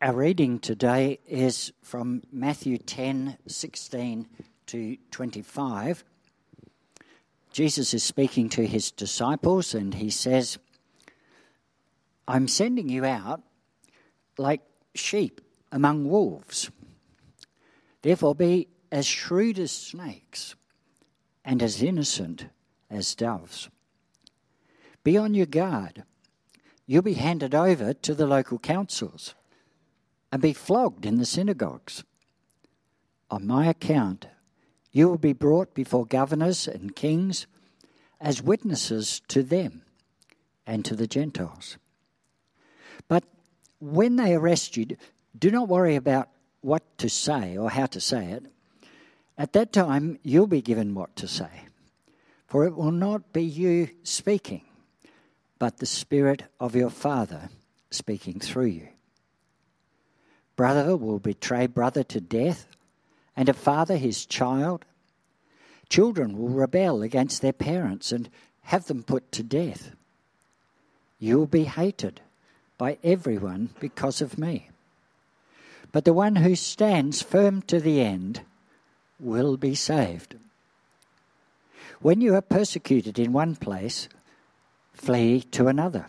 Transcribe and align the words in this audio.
Our 0.00 0.14
reading 0.14 0.60
today 0.60 1.18
is 1.26 1.72
from 1.82 2.22
Matthew 2.30 2.78
10 2.78 3.36
16 3.48 4.28
to 4.66 4.96
25. 5.10 6.04
Jesus 7.50 7.92
is 7.92 8.04
speaking 8.04 8.48
to 8.50 8.64
his 8.64 8.92
disciples 8.92 9.74
and 9.74 9.94
he 9.94 10.08
says, 10.08 10.56
I'm 12.28 12.46
sending 12.46 12.88
you 12.88 13.04
out 13.04 13.42
like 14.38 14.60
sheep 14.94 15.40
among 15.72 16.08
wolves. 16.08 16.70
Therefore, 18.02 18.36
be 18.36 18.68
as 18.92 19.04
shrewd 19.04 19.58
as 19.58 19.72
snakes 19.72 20.54
and 21.44 21.60
as 21.60 21.82
innocent 21.82 22.46
as 22.88 23.16
doves. 23.16 23.68
Be 25.02 25.18
on 25.18 25.34
your 25.34 25.46
guard. 25.46 26.04
You'll 26.86 27.02
be 27.02 27.14
handed 27.14 27.52
over 27.52 27.92
to 27.92 28.14
the 28.14 28.28
local 28.28 28.60
councils 28.60 29.34
and 30.30 30.42
be 30.42 30.52
flogged 30.52 31.06
in 31.06 31.16
the 31.16 31.24
synagogues. 31.24 32.04
On 33.30 33.46
my 33.46 33.66
account, 33.66 34.26
you 34.92 35.08
will 35.08 35.18
be 35.18 35.32
brought 35.32 35.74
before 35.74 36.06
governors 36.06 36.66
and 36.66 36.96
kings 36.96 37.46
as 38.20 38.42
witnesses 38.42 39.20
to 39.28 39.42
them 39.42 39.82
and 40.66 40.84
to 40.84 40.96
the 40.96 41.06
Gentiles. 41.06 41.78
But 43.06 43.24
when 43.80 44.16
they 44.16 44.34
arrest 44.34 44.76
you, 44.76 44.96
do 45.38 45.50
not 45.50 45.68
worry 45.68 45.94
about 45.96 46.28
what 46.60 46.98
to 46.98 47.08
say 47.08 47.56
or 47.56 47.70
how 47.70 47.86
to 47.86 48.00
say 48.00 48.32
it. 48.32 48.46
At 49.36 49.52
that 49.52 49.72
time, 49.72 50.18
you'll 50.22 50.48
be 50.48 50.62
given 50.62 50.94
what 50.94 51.14
to 51.16 51.28
say, 51.28 51.66
for 52.48 52.64
it 52.64 52.74
will 52.74 52.90
not 52.90 53.32
be 53.32 53.44
you 53.44 53.90
speaking, 54.02 54.64
but 55.58 55.78
the 55.78 55.86
Spirit 55.86 56.44
of 56.58 56.74
your 56.74 56.90
Father 56.90 57.50
speaking 57.90 58.40
through 58.40 58.66
you. 58.66 58.88
Brother 60.58 60.96
will 60.96 61.20
betray 61.20 61.68
brother 61.68 62.02
to 62.02 62.20
death, 62.20 62.66
and 63.36 63.48
a 63.48 63.54
father 63.54 63.96
his 63.96 64.26
child. 64.26 64.84
Children 65.88 66.36
will 66.36 66.48
rebel 66.48 67.00
against 67.00 67.42
their 67.42 67.52
parents 67.52 68.10
and 68.10 68.28
have 68.62 68.86
them 68.86 69.04
put 69.04 69.30
to 69.30 69.44
death. 69.44 69.92
You 71.20 71.38
will 71.38 71.46
be 71.46 71.62
hated 71.62 72.20
by 72.76 72.98
everyone 73.04 73.70
because 73.78 74.20
of 74.20 74.36
me. 74.36 74.70
But 75.92 76.04
the 76.04 76.12
one 76.12 76.34
who 76.34 76.56
stands 76.56 77.22
firm 77.22 77.62
to 77.62 77.78
the 77.78 78.00
end 78.00 78.40
will 79.20 79.56
be 79.56 79.76
saved. 79.76 80.34
When 82.00 82.20
you 82.20 82.34
are 82.34 82.42
persecuted 82.42 83.16
in 83.16 83.32
one 83.32 83.54
place, 83.54 84.08
flee 84.92 85.42
to 85.52 85.68
another. 85.68 86.06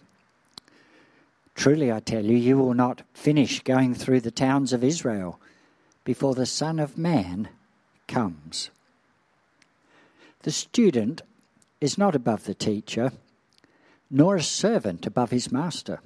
Truly, 1.60 1.92
I 1.92 2.00
tell 2.00 2.24
you, 2.24 2.38
you 2.38 2.58
will 2.58 2.74
not 2.74 3.02
finish 3.14 3.60
going 3.64 3.94
through 3.94 4.22
the 4.22 4.32
towns 4.32 4.72
of 4.72 4.82
Israel 4.82 5.42
before 6.06 6.34
the 6.34 6.46
Son 6.46 6.80
of 6.80 6.98
Man 6.98 7.50
comes. 8.08 8.70
The 10.44 10.52
student 10.52 11.22
is 11.82 11.98
not 11.98 12.16
above 12.16 12.46
the 12.46 12.54
teacher, 12.54 13.12
nor 14.10 14.38
a 14.38 14.42
servant 14.42 15.06
above 15.06 15.32
his 15.32 15.52
master. 15.52 16.00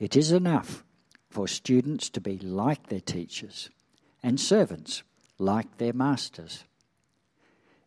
It 0.00 0.16
is 0.16 0.32
enough 0.32 0.82
for 1.30 1.46
students 1.46 2.10
to 2.10 2.20
be 2.20 2.36
like 2.36 2.88
their 2.88 2.98
teachers, 2.98 3.70
and 4.24 4.40
servants 4.40 5.04
like 5.38 5.78
their 5.78 5.92
masters. 5.92 6.64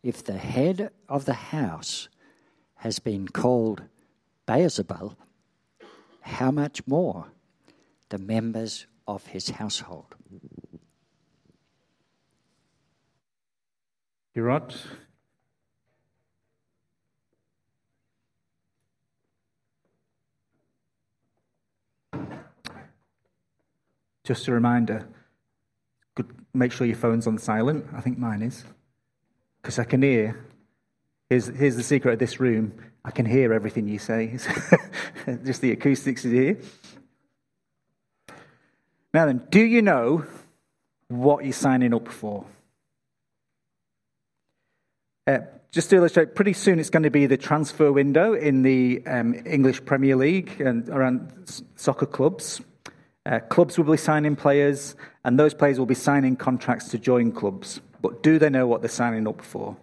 If 0.02 0.24
the 0.24 0.38
head 0.38 0.90
of 1.06 1.26
the 1.26 1.34
house 1.34 2.08
has 2.76 2.98
been 2.98 3.28
called 3.28 3.82
Beelzebul, 4.48 5.16
how 6.20 6.50
much 6.50 6.86
more 6.86 7.26
the 8.08 8.18
members 8.18 8.86
of 9.06 9.26
his 9.26 9.50
household? 9.50 10.14
Rod. 14.34 14.74
Just 24.24 24.48
a 24.48 24.52
reminder, 24.52 25.08
make 26.54 26.72
sure 26.72 26.86
your 26.86 26.96
phone's 26.96 27.26
on 27.26 27.36
silent. 27.38 27.86
I 27.92 28.00
think 28.00 28.16
mine 28.18 28.42
is. 28.42 28.64
Because 29.60 29.78
I 29.78 29.84
can 29.84 30.02
hear. 30.02 30.49
Here's, 31.30 31.46
here's 31.46 31.76
the 31.76 31.84
secret 31.84 32.14
of 32.14 32.18
this 32.18 32.40
room 32.40 32.74
I 33.04 33.12
can 33.12 33.24
hear 33.24 33.54
everything 33.54 33.86
you 33.86 34.00
say. 34.00 34.36
Just 35.44 35.60
the 35.62 35.70
acoustics 35.70 36.24
is 36.24 36.32
here. 36.32 36.58
Now 39.14 39.26
then, 39.26 39.46
do 39.48 39.60
you 39.60 39.80
know 39.80 40.24
what 41.06 41.44
you're 41.44 41.52
signing 41.52 41.94
up 41.94 42.08
for? 42.08 42.44
Uh, 45.26 45.38
just 45.70 45.90
to 45.90 45.96
illustrate, 45.96 46.34
pretty 46.34 46.52
soon 46.52 46.80
it's 46.80 46.90
going 46.90 47.04
to 47.04 47.10
be 47.10 47.26
the 47.26 47.36
transfer 47.36 47.92
window 47.92 48.34
in 48.34 48.62
the 48.62 49.02
um, 49.06 49.34
English 49.46 49.84
Premier 49.84 50.16
League 50.16 50.60
and 50.60 50.88
around 50.88 51.30
soccer 51.76 52.06
clubs. 52.06 52.60
Uh, 53.24 53.38
clubs 53.38 53.78
will 53.78 53.84
be 53.84 53.96
signing 53.96 54.34
players, 54.34 54.96
and 55.24 55.38
those 55.38 55.54
players 55.54 55.78
will 55.78 55.86
be 55.86 55.94
signing 55.94 56.34
contracts 56.34 56.88
to 56.88 56.98
join 56.98 57.30
clubs. 57.30 57.80
But 58.00 58.22
do 58.22 58.38
they 58.38 58.50
know 58.50 58.66
what 58.66 58.82
they're 58.82 58.88
signing 58.88 59.28
up 59.28 59.42
for? 59.42 59.76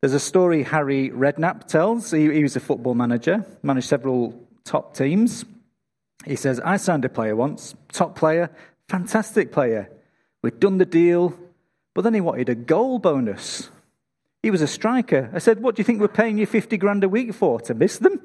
There's 0.00 0.14
a 0.14 0.20
story 0.20 0.62
Harry 0.62 1.10
Redknapp 1.10 1.66
tells. 1.66 2.12
He, 2.12 2.32
he 2.32 2.42
was 2.42 2.54
a 2.54 2.60
football 2.60 2.94
manager, 2.94 3.44
managed 3.62 3.88
several 3.88 4.40
top 4.64 4.94
teams. 4.94 5.44
He 6.24 6.36
says, 6.36 6.60
I 6.60 6.76
signed 6.76 7.04
a 7.04 7.08
player 7.08 7.34
once, 7.34 7.74
top 7.92 8.16
player, 8.16 8.50
fantastic 8.88 9.50
player. 9.50 9.90
We'd 10.42 10.60
done 10.60 10.78
the 10.78 10.86
deal, 10.86 11.36
but 11.94 12.02
then 12.02 12.14
he 12.14 12.20
wanted 12.20 12.48
a 12.48 12.54
goal 12.54 13.00
bonus. 13.00 13.70
He 14.42 14.52
was 14.52 14.62
a 14.62 14.68
striker. 14.68 15.30
I 15.34 15.38
said, 15.38 15.60
What 15.60 15.74
do 15.74 15.80
you 15.80 15.84
think 15.84 16.00
we're 16.00 16.08
paying 16.08 16.38
you 16.38 16.46
50 16.46 16.76
grand 16.76 17.02
a 17.02 17.08
week 17.08 17.34
for? 17.34 17.60
To 17.62 17.74
miss 17.74 17.98
them? 17.98 18.20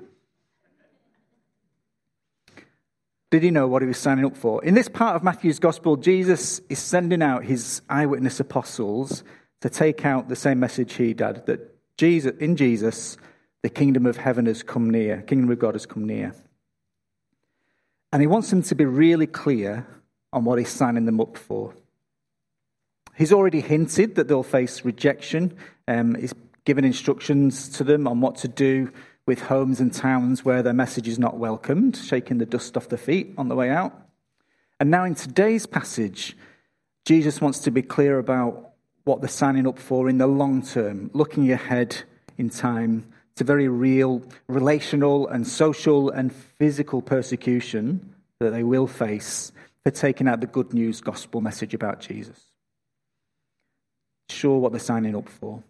Did 3.32 3.42
he 3.42 3.50
know 3.50 3.68
what 3.68 3.82
he 3.82 3.88
was 3.88 3.98
signing 3.98 4.26
up 4.26 4.38
for? 4.38 4.64
In 4.64 4.76
this 4.76 4.88
part 4.88 5.16
of 5.16 5.24
Matthew's 5.24 5.58
gospel, 5.58 5.96
Jesus 5.98 6.62
is 6.70 6.78
sending 6.78 7.24
out 7.24 7.46
his 7.46 7.82
eyewitness 7.90 8.40
apostles 8.40 9.24
to 9.64 9.70
take 9.70 10.04
out 10.04 10.28
the 10.28 10.36
same 10.36 10.60
message 10.60 10.96
he 10.96 11.14
did 11.14 11.46
that 11.46 11.74
Jesus, 11.98 12.34
in 12.42 12.58
Jesus, 12.58 13.16
the 13.62 13.70
kingdom 13.70 14.06
of 14.06 14.18
heaven 14.18 14.46
has 14.48 14.62
come 14.62 14.90
near, 14.90 15.22
kingdom 15.22 15.50
of 15.50 15.58
God 15.58 15.74
has 15.76 15.86
come 15.86 16.06
near. 16.06 16.36
And 18.12 18.22
he 18.22 18.28
wants 18.28 18.50
them 18.50 18.62
to 18.64 18.76
be 18.76 18.84
really 18.84 19.26
clear 19.26 19.88
on 20.34 20.44
what 20.44 20.60
he's 20.60 20.68
signing 20.68 21.06
them 21.06 21.22
up 21.22 21.38
for. 21.38 21.74
He's 23.16 23.32
already 23.32 23.62
hinted 23.62 24.16
that 24.16 24.28
they'll 24.28 24.44
face 24.44 24.84
rejection. 24.84 25.56
Um, 25.88 26.16
he's 26.16 26.34
given 26.66 26.84
instructions 26.84 27.70
to 27.78 27.86
them 27.86 28.06
on 28.06 28.20
what 28.20 28.36
to 28.40 28.50
do 28.50 28.92
with 29.26 29.44
homes 29.44 29.80
and 29.80 29.94
towns 29.94 30.44
where 30.44 30.62
their 30.62 30.74
message 30.74 31.08
is 31.08 31.18
not 31.18 31.38
welcomed, 31.38 31.96
shaking 31.96 32.40
the 32.40 32.46
dust 32.46 32.76
off 32.76 32.90
their 32.90 32.98
feet 32.98 33.34
on 33.38 33.48
the 33.48 33.56
way 33.56 33.70
out. 33.70 33.98
And 34.82 34.92
now, 34.92 35.06
in 35.06 35.16
today's 35.16 35.66
passage, 35.66 36.36
Jesus 37.06 37.40
wants 37.40 37.60
to 37.60 37.72
be 37.72 37.82
clear 37.82 38.20
about 38.20 38.73
what 39.04 39.22
they're 39.22 39.30
signing 39.30 39.68
up 39.68 39.80
for 39.80 40.10
in 40.10 40.18
the 40.18 40.28
long 40.28 40.62
term, 40.62 41.12
looking 41.14 41.52
ahead 41.52 42.04
in 42.38 42.50
time 42.50 43.06
to 43.36 43.44
very 43.44 43.68
real 43.68 44.22
relational 44.48 45.28
and 45.28 45.48
social 45.48 46.10
and 46.10 46.34
physical 46.34 47.02
persecution 47.02 48.14
that 48.40 48.52
they 48.52 48.64
will 48.64 48.88
face 48.88 49.52
for 49.84 49.92
taking 49.92 50.28
out 50.28 50.40
the 50.40 50.48
good 50.48 50.74
news 50.74 51.02
gospel 51.02 51.42
message 51.42 51.74
about 51.74 52.00
Jesus. 52.00 52.40
Sure, 54.30 54.60
what 54.60 54.72
they're 54.72 54.80
signing 54.80 55.16
up 55.16 55.28
for. 55.28 55.64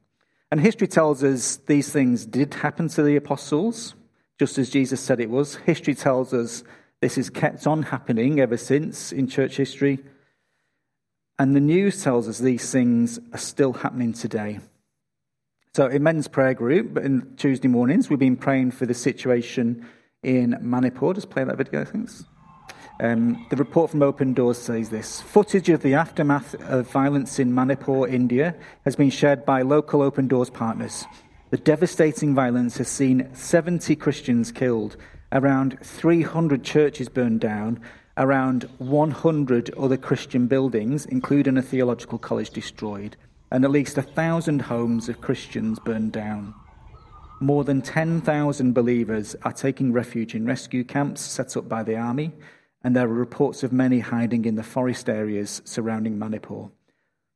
And 0.52 0.62
history 0.62 0.88
tells 0.88 1.24
us 1.24 1.58
these 1.66 1.92
things 1.92 2.26
did 2.26 2.54
happen 2.54 2.88
to 2.90 3.02
the 3.02 3.16
apostles, 3.16 3.96
just 4.38 4.58
as 4.58 4.70
Jesus 4.70 5.02
said 5.02 5.20
it 5.20 5.30
was. 5.30 5.56
History 5.56 5.96
tells 5.96 6.34
us 6.34 6.64
this 7.02 7.16
has 7.16 7.30
kept 7.30 7.66
on 7.66 7.84
happening 7.84 8.40
ever 8.40 8.58
since 8.58 9.12
in 9.12 9.28
church 9.28 9.58
history. 9.58 10.00
And 11.40 11.56
the 11.56 11.60
news 11.60 12.04
tells 12.04 12.28
us 12.28 12.38
these 12.38 12.72
things 12.72 13.20
are 13.34 13.40
still 13.40 13.74
happening 13.74 14.14
today. 14.14 14.60
So, 15.76 15.88
in 15.88 16.04
men's 16.04 16.28
prayer 16.28 16.54
group, 16.54 16.98
in 16.98 17.34
Tuesday 17.36 17.68
mornings, 17.68 18.10
we've 18.10 18.20
been 18.20 18.38
praying 18.38 18.72
for 18.72 18.86
the 18.86 18.94
situation 18.94 19.88
in 20.22 20.56
Manipur. 20.62 21.14
Just 21.14 21.32
play 21.32 21.44
that 21.44 21.58
video, 21.58 21.84
thanks. 21.84 22.26
Um, 23.00 23.48
the 23.50 23.56
report 23.56 23.90
from 23.90 24.04
Open 24.04 24.34
Doors 24.34 24.60
says 24.60 24.90
this 24.90 25.22
Footage 25.22 25.70
of 25.70 25.82
the 25.82 25.96
aftermath 25.96 26.54
of 26.70 26.92
violence 26.92 27.40
in 27.40 27.54
Manipur, 27.54 28.08
India, 28.08 28.56
has 28.86 28.96
been 28.96 29.10
shared 29.10 29.46
by 29.46 29.64
local 29.64 30.04
Open 30.04 30.28
Doors 30.28 30.52
partners. 30.52 31.06
The 31.50 31.58
devastating 31.58 32.36
violence 32.36 32.78
has 32.78 32.88
seen 32.88 33.30
70 33.34 33.96
Christians 33.96 34.52
killed, 34.52 34.96
around 35.32 35.80
300 35.82 36.64
churches 36.64 37.10
burned 37.10 37.42
down, 37.42 37.82
around 38.18 38.70
100 38.78 39.74
other 39.76 39.98
Christian 39.98 40.48
buildings, 40.48 41.06
including 41.06 41.58
a 41.58 41.62
theological 41.62 42.18
college, 42.18 42.52
destroyed, 42.52 43.16
and 43.52 43.64
at 43.64 43.72
least 43.72 43.98
1,000 43.98 44.64
homes 44.64 45.10
of 45.10 45.22
Christians 45.22 45.80
burned 45.80 46.12
down. 46.12 46.54
More 47.40 47.64
than 47.64 47.82
10,000 47.82 48.74
believers 48.74 49.36
are 49.44 49.52
taking 49.52 49.92
refuge 49.92 50.36
in 50.36 50.46
rescue 50.46 50.84
camps 50.84 51.22
set 51.22 51.58
up 51.58 51.68
by 51.68 51.84
the 51.84 51.98
army, 51.98 52.32
and 52.84 52.96
there 52.96 53.06
are 53.06 53.14
reports 53.14 53.64
of 53.64 53.74
many 53.74 54.00
hiding 54.00 54.46
in 54.46 54.56
the 54.56 54.64
forest 54.64 55.10
areas 55.10 55.62
surrounding 55.66 56.20
Manipur. 56.20 56.70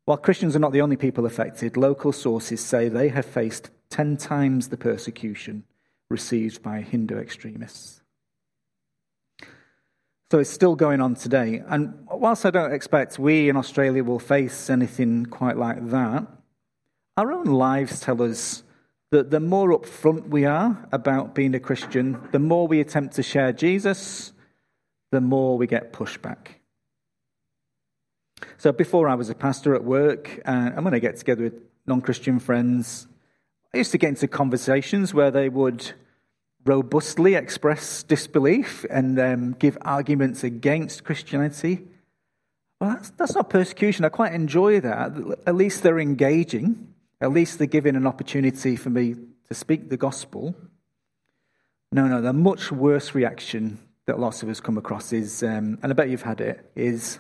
While 0.06 0.18
Christians 0.18 0.56
are 0.56 0.60
not 0.60 0.72
the 0.72 0.82
only 0.82 0.96
people 0.96 1.26
affected, 1.26 1.76
local 1.76 2.12
sources 2.12 2.62
say 2.62 2.88
they 2.88 3.10
have 3.10 3.26
faced 3.26 3.70
10 3.90 4.18
times 4.18 4.70
the 4.70 4.78
persecution 4.78 5.64
received 6.10 6.62
by 6.64 6.82
Hindu 6.82 7.18
extremists. 7.18 7.97
So 10.30 10.40
it's 10.40 10.50
still 10.50 10.76
going 10.76 11.00
on 11.00 11.16
today. 11.16 11.64
And 11.68 12.06
whilst 12.12 12.46
I 12.46 12.52
don't 12.52 12.74
expect 12.74 13.18
we 13.18 13.48
in 13.48 13.56
Australia 13.56 14.04
will 14.04 14.20
face 14.20 14.70
anything 14.70 15.26
quite 15.26 15.56
like 15.56 15.90
that, 15.92 16.28
our 17.16 17.32
own 17.32 17.46
lives 17.46 18.02
tell 18.02 18.22
us 18.22 18.64
that 19.12 19.32
the 19.32 19.40
more 19.40 19.70
upfront 19.70 20.28
we 20.28 20.44
are 20.44 20.86
about 20.92 21.34
being 21.34 21.56
a 21.56 21.62
Christian, 21.62 22.20
the 22.34 22.40
more 22.40 22.68
we 22.68 22.82
attempt 22.82 23.16
to 23.16 23.24
share 23.24 23.54
Jesus, 23.54 24.34
the 25.12 25.22
more 25.22 25.58
we 25.58 25.66
get 25.66 25.94
pushback. 25.94 26.58
So 28.58 28.74
before 28.74 29.08
I 29.08 29.16
was 29.16 29.30
a 29.30 29.36
pastor 29.36 29.74
at 29.76 29.84
work, 29.86 30.42
and 30.44 30.74
uh, 30.74 30.78
I'm 30.78 30.84
going 30.84 31.00
get 31.00 31.16
together 31.16 31.44
with 31.44 31.62
non 31.86 32.02
Christian 32.02 32.40
friends. 32.40 33.08
I 33.74 33.78
used 33.78 33.92
to 33.92 33.98
get 33.98 34.10
into 34.10 34.28
conversations 34.28 35.14
where 35.14 35.32
they 35.32 35.48
would 35.48 35.94
robustly 36.68 37.36
express 37.36 38.04
disbelief 38.04 38.86
and 38.90 39.20
um, 39.20 39.54
give 39.54 39.78
arguments 39.82 40.44
against 40.44 41.04
Christianity. 41.04 41.86
Well, 42.80 42.92
that's, 42.92 43.10
that's 43.12 43.36
not 43.36 43.50
persecution. 43.50 44.06
I 44.06 44.10
quite 44.10 44.34
enjoy 44.34 44.82
that. 44.82 45.14
At 45.48 45.56
least 45.56 45.84
they're 45.84 46.00
engaging. 46.00 46.94
At 47.20 47.32
least 47.32 47.58
they're 47.58 47.68
giving 47.68 47.96
an 47.96 48.06
opportunity 48.06 48.76
for 48.76 48.90
me 48.90 49.16
to 49.48 49.54
speak 49.54 49.90
the 49.90 49.98
gospel. 49.98 50.56
No, 51.92 52.08
no, 52.08 52.22
the 52.22 52.34
much 52.34 52.72
worse 52.72 53.16
reaction 53.16 53.80
that 54.06 54.20
lots 54.20 54.44
of 54.44 54.50
us 54.50 54.60
come 54.60 54.78
across 54.78 55.14
is, 55.14 55.42
um, 55.42 55.80
and 55.82 55.92
I 55.92 55.94
bet 55.94 56.10
you've 56.10 56.22
had 56.22 56.42
it, 56.42 56.70
is, 56.76 57.20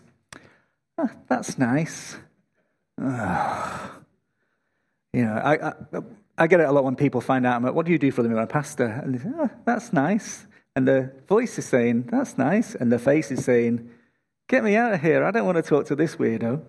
oh, 0.97 1.09
that's 1.27 1.57
nice. 1.57 2.17
You 5.13 5.23
know, 5.25 5.33
I, 5.33 5.69
I, 5.69 5.73
I 6.37 6.47
get 6.47 6.59
it 6.59 6.69
a 6.69 6.71
lot 6.71 6.83
when 6.83 6.95
people 6.95 7.21
find 7.21 7.45
out, 7.45 7.55
I'm 7.55 7.63
like, 7.63 7.73
what 7.73 7.85
do 7.85 7.91
you 7.91 7.97
do 7.97 8.11
for 8.11 8.21
a 8.21 8.23
living? 8.23 8.37
I'm 8.37 8.43
a 8.43 8.47
pastor. 8.47 8.85
And 8.85 9.15
they 9.15 9.19
say, 9.19 9.29
oh, 9.35 9.49
that's 9.65 9.91
nice. 9.91 10.45
And 10.75 10.87
the 10.87 11.11
voice 11.27 11.57
is 11.57 11.65
saying, 11.65 12.09
that's 12.11 12.37
nice. 12.37 12.75
And 12.75 12.91
the 12.91 12.99
face 12.99 13.31
is 13.31 13.43
saying, 13.43 13.89
get 14.47 14.63
me 14.63 14.75
out 14.75 14.93
of 14.93 15.01
here. 15.01 15.23
I 15.23 15.31
don't 15.31 15.45
want 15.45 15.55
to 15.55 15.63
talk 15.63 15.87
to 15.87 15.95
this 15.95 16.17
weirdo. 16.17 16.61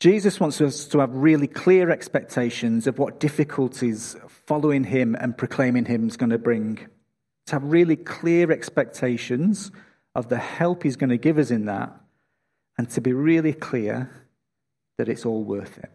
Jesus 0.00 0.38
wants 0.38 0.60
us 0.60 0.86
to 0.86 1.00
have 1.00 1.12
really 1.12 1.48
clear 1.48 1.90
expectations 1.90 2.86
of 2.86 2.98
what 2.98 3.20
difficulties 3.20 4.16
following 4.46 4.84
him 4.84 5.16
and 5.20 5.36
proclaiming 5.36 5.84
him 5.84 6.06
is 6.06 6.16
going 6.16 6.30
to 6.30 6.38
bring. 6.38 6.78
To 7.46 7.52
have 7.52 7.64
really 7.64 7.96
clear 7.96 8.52
expectations 8.52 9.72
of 10.14 10.28
the 10.28 10.38
help 10.38 10.84
he's 10.84 10.96
going 10.96 11.10
to 11.10 11.18
give 11.18 11.36
us 11.36 11.50
in 11.50 11.66
that, 11.66 11.92
and 12.78 12.88
to 12.90 13.00
be 13.00 13.12
really 13.12 13.52
clear 13.52 14.10
that 14.98 15.08
it's 15.08 15.26
all 15.26 15.42
worth 15.42 15.78
it. 15.78 15.90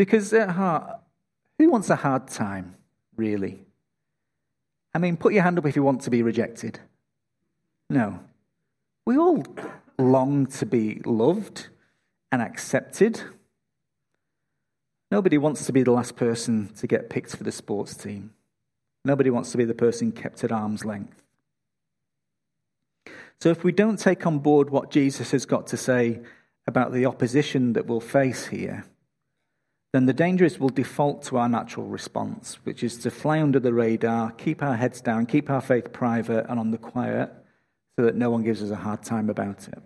Because 0.00 0.32
at 0.32 0.48
heart, 0.48 0.98
who 1.58 1.68
wants 1.68 1.90
a 1.90 1.96
hard 1.96 2.26
time, 2.26 2.74
really? 3.16 3.66
I 4.94 4.98
mean, 4.98 5.18
put 5.18 5.34
your 5.34 5.42
hand 5.42 5.58
up 5.58 5.66
if 5.66 5.76
you 5.76 5.82
want 5.82 6.00
to 6.00 6.10
be 6.10 6.22
rejected. 6.22 6.80
No. 7.90 8.20
We 9.04 9.18
all 9.18 9.44
long 9.98 10.46
to 10.46 10.64
be 10.64 11.02
loved 11.04 11.68
and 12.32 12.40
accepted. 12.40 13.20
Nobody 15.10 15.36
wants 15.36 15.66
to 15.66 15.72
be 15.74 15.82
the 15.82 15.92
last 15.92 16.16
person 16.16 16.72
to 16.78 16.86
get 16.86 17.10
picked 17.10 17.36
for 17.36 17.44
the 17.44 17.52
sports 17.52 17.94
team. 17.94 18.32
Nobody 19.04 19.28
wants 19.28 19.50
to 19.52 19.58
be 19.58 19.66
the 19.66 19.74
person 19.74 20.12
kept 20.12 20.42
at 20.44 20.50
arm's 20.50 20.86
length. 20.86 21.22
So, 23.38 23.50
if 23.50 23.62
we 23.62 23.72
don't 23.72 23.98
take 23.98 24.26
on 24.26 24.38
board 24.38 24.70
what 24.70 24.90
Jesus 24.90 25.32
has 25.32 25.44
got 25.44 25.66
to 25.66 25.76
say 25.76 26.22
about 26.66 26.90
the 26.90 27.04
opposition 27.04 27.74
that 27.74 27.84
we'll 27.84 28.00
face 28.00 28.46
here, 28.46 28.86
then 29.92 30.06
the 30.06 30.12
danger 30.12 30.44
is 30.44 30.58
we'll 30.58 30.68
default 30.68 31.24
to 31.24 31.36
our 31.38 31.48
natural 31.48 31.86
response, 31.86 32.58
which 32.62 32.84
is 32.84 32.96
to 32.98 33.10
fly 33.10 33.40
under 33.40 33.58
the 33.58 33.72
radar, 33.72 34.30
keep 34.32 34.62
our 34.62 34.76
heads 34.76 35.00
down, 35.00 35.26
keep 35.26 35.50
our 35.50 35.60
faith 35.60 35.92
private 35.92 36.46
and 36.48 36.60
on 36.60 36.70
the 36.70 36.78
quiet, 36.78 37.32
so 37.96 38.04
that 38.04 38.14
no 38.14 38.30
one 38.30 38.44
gives 38.44 38.62
us 38.62 38.70
a 38.70 38.76
hard 38.76 39.02
time 39.02 39.28
about 39.28 39.66
it. 39.66 39.82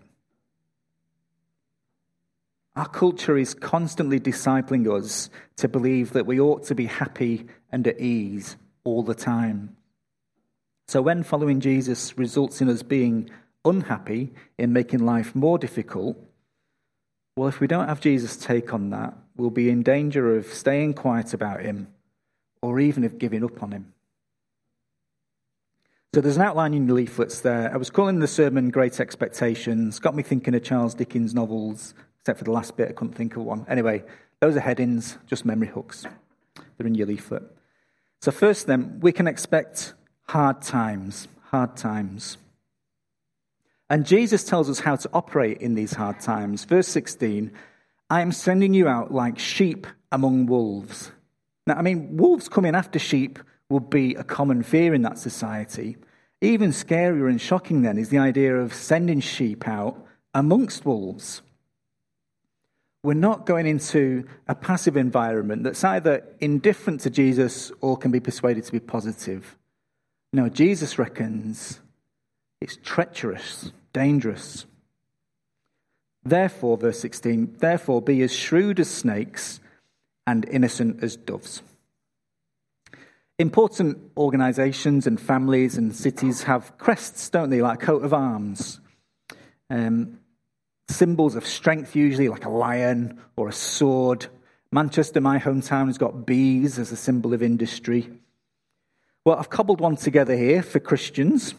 Our 2.77 2.89
culture 2.89 3.39
is 3.39 3.55
constantly 3.55 4.21
discipling 4.21 4.87
us 4.93 5.31
to 5.56 5.69
believe 5.69 6.12
that 6.12 6.27
we 6.27 6.41
ought 6.41 6.65
to 6.65 6.75
be 6.75 6.87
happy 6.87 7.47
and 7.71 7.87
at 7.87 8.00
ease 8.00 8.57
all 8.83 9.03
the 9.03 9.15
time. 9.15 9.77
So, 10.89 11.00
when 11.00 11.23
following 11.23 11.61
Jesus 11.61 12.19
results 12.19 12.61
in 12.61 12.69
us 12.69 12.83
being 12.83 13.31
unhappy, 13.65 14.35
in 14.59 14.73
making 14.73 15.07
life 15.07 15.35
more 15.35 15.57
difficult, 15.57 16.19
well, 17.37 17.49
if 17.49 17.61
we 17.61 17.67
don't 17.67 17.89
have 17.89 18.00
Jesus' 18.00 18.37
take 18.37 18.75
on 18.75 18.91
that, 18.91 19.15
we'll 19.37 19.51
be 19.51 19.71
in 19.71 19.83
danger 19.83 20.37
of 20.37 20.47
staying 20.47 20.95
quiet 20.95 21.35
about 21.35 21.63
him 21.63 21.89
or 22.63 22.81
even 22.81 23.05
of 23.05 23.19
giving 23.19 23.45
up 23.45 23.63
on 23.63 23.73
him. 23.73 23.93
So 26.15 26.21
there's 26.21 26.37
an 26.37 26.43
outline 26.43 26.75
in 26.75 26.87
the 26.87 26.95
leaflets 26.95 27.41
there. 27.41 27.73
I 27.73 27.77
was 27.77 27.91
calling 27.91 28.21
the 28.21 28.29
sermon 28.29 28.71
Great 28.71 29.01
Expectations. 29.01 29.99
Got 29.99 30.15
me 30.15 30.23
thinking 30.23 30.55
of 30.55 30.63
Charles 30.63 30.95
Dickens' 30.95 31.35
novels, 31.35 31.93
except 32.21 32.39
for 32.39 32.45
the 32.45 32.53
last 32.53 32.77
bit, 32.77 32.89
I 32.89 32.93
couldn't 32.93 33.15
think 33.15 33.35
of 33.35 33.43
one. 33.43 33.67
Anyway, 33.69 34.05
those 34.39 34.55
are 34.55 34.61
headings, 34.61 35.19
just 35.27 35.45
memory 35.45 35.67
hooks. 35.67 36.07
They're 36.77 36.87
in 36.87 36.95
your 36.95 37.09
leaflet. 37.09 37.43
So, 38.21 38.31
first, 38.31 38.69
then, 38.69 39.01
we 39.01 39.11
can 39.11 39.27
expect 39.27 39.95
hard 40.29 40.63
times. 40.63 41.27
Hard 41.51 41.77
times. 41.77 42.39
And 43.91 44.07
Jesus 44.07 44.45
tells 44.45 44.71
us 44.71 44.81
how 44.81 44.97
to 44.97 45.11
operate 45.13 45.59
in 45.59 45.75
these 45.75 45.95
hard 45.95 46.21
times. 46.21 46.65
Verse 46.65 46.89
16 46.89 47.53
I 48.14 48.20
am 48.20 48.31
sending 48.31 48.75
you 48.75 48.87
out 48.87 49.12
like 49.12 49.40
sheep 49.40 49.88
among 50.12 50.46
wolves. 50.46 51.11
Now, 51.66 51.75
I 51.75 51.82
mean, 51.82 52.16
wolves 52.16 52.49
coming 52.49 52.76
after 52.76 53.00
sheep 53.00 53.40
would 53.69 53.90
be 53.90 54.14
a 54.14 54.22
common 54.22 54.62
fear 54.62 54.94
in 54.94 55.02
that 55.02 55.19
society. 55.19 55.96
Even 56.40 56.70
scarier 56.70 57.28
and 57.28 57.40
shocking 57.40 57.82
then 57.82 57.99
is 57.99 58.11
the 58.11 58.19
idea 58.19 58.55
of 58.55 58.72
sending 58.72 59.19
sheep 59.19 59.66
out 59.66 59.96
amongst 60.32 60.87
wolves. 60.87 61.43
We're 63.02 63.14
not 63.14 63.46
going 63.46 63.66
into 63.66 64.28
a 64.46 64.55
passive 64.55 64.96
environment 64.96 65.64
that's 65.64 65.82
either 65.82 66.25
indifferent 66.38 67.00
to 67.00 67.11
Jesus 67.11 67.72
or 67.81 67.96
can 67.96 68.12
be 68.12 68.20
persuaded 68.20 68.62
to 68.62 68.70
be 68.70 68.78
positive. 68.78 69.58
No, 70.32 70.49
Jesus 70.49 71.00
reckons 71.00 71.80
it's 72.61 72.78
treacherous, 72.80 73.73
dangerous. 73.92 74.66
Therefore, 76.25 76.78
verse 76.78 77.00
16, 77.00 77.57
therefore 77.59 78.00
be 78.00 78.23
as 78.23 78.33
shrewd 78.33 78.81
as 78.81 78.88
snakes 78.90 79.61
and 80.26 80.49
innocent 80.49 81.02
as 81.02 81.16
doves. 81.16 81.62
Important 83.38 83.99
organizations 84.16 85.07
and 85.07 85.21
families 85.21 85.76
and 85.76 85.95
cities 85.95 86.45
have 86.45 86.78
crests, 86.78 87.28
don't 87.28 87.50
they, 87.50 87.61
like 87.61 87.81
coat 87.81 88.04
of 88.04 88.14
arms. 88.14 88.81
Um, 89.69 90.21
symbols 90.88 91.35
of 91.35 91.47
strength, 91.47 91.97
usually, 91.97 92.28
like 92.28 92.45
a 92.45 92.50
lion 92.50 93.19
or 93.37 93.49
a 93.49 93.52
sword. 93.52 94.26
Manchester, 94.71 95.21
my 95.21 95.38
hometown, 95.38 95.87
has 95.87 95.99
got 95.99 96.25
bees 96.25 96.78
as 96.78 96.93
a 96.93 96.97
symbol 96.97 97.35
of 97.35 97.43
industry. 97.43 98.09
Well, 99.25 99.37
I've 99.37 99.50
cobbled 99.50 99.81
one 99.81 99.97
together 99.97 100.37
here 100.37 100.62
for 100.62 100.78
Christians. 100.78 101.54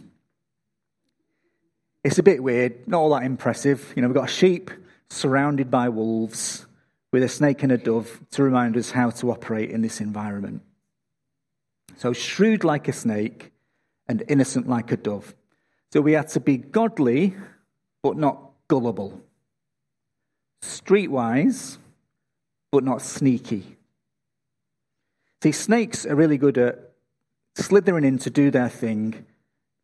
It's 2.05 2.19
a 2.19 2.23
bit 2.23 2.43
weird, 2.43 2.87
not 2.87 2.99
all 2.99 3.09
that 3.15 3.23
impressive. 3.23 3.91
You 3.95 4.03
know, 4.03 4.07
we've 4.07 4.13
got 4.13 4.29
a 4.29 4.31
sheep 4.31 4.69
surrounded 5.09 5.71
by 5.71 5.89
wolves 5.89 6.67
with 7.11 7.23
a 7.23 7.27
snake 7.27 7.63
and 7.63 7.71
a 7.71 7.79
dove 7.79 8.21
to 8.33 8.43
remind 8.43 8.77
us 8.77 8.91
how 8.91 9.09
to 9.09 9.31
operate 9.31 9.71
in 9.71 9.81
this 9.81 9.99
environment. 9.99 10.61
So, 11.97 12.13
shrewd 12.13 12.63
like 12.63 12.87
a 12.87 12.93
snake 12.93 13.53
and 14.07 14.21
innocent 14.27 14.69
like 14.69 14.91
a 14.91 14.97
dove. 14.97 15.33
So, 15.93 15.99
we 15.99 16.15
are 16.15 16.23
to 16.25 16.39
be 16.39 16.57
godly, 16.57 17.33
but 18.03 18.17
not 18.17 18.51
gullible. 18.67 19.19
Streetwise, 20.61 21.79
but 22.71 22.83
not 22.83 23.01
sneaky. 23.01 23.77
See, 25.41 25.51
snakes 25.51 26.05
are 26.05 26.13
really 26.13 26.37
good 26.37 26.59
at 26.59 26.91
slithering 27.55 28.05
in 28.05 28.19
to 28.19 28.29
do 28.29 28.51
their 28.51 28.69
thing, 28.69 29.25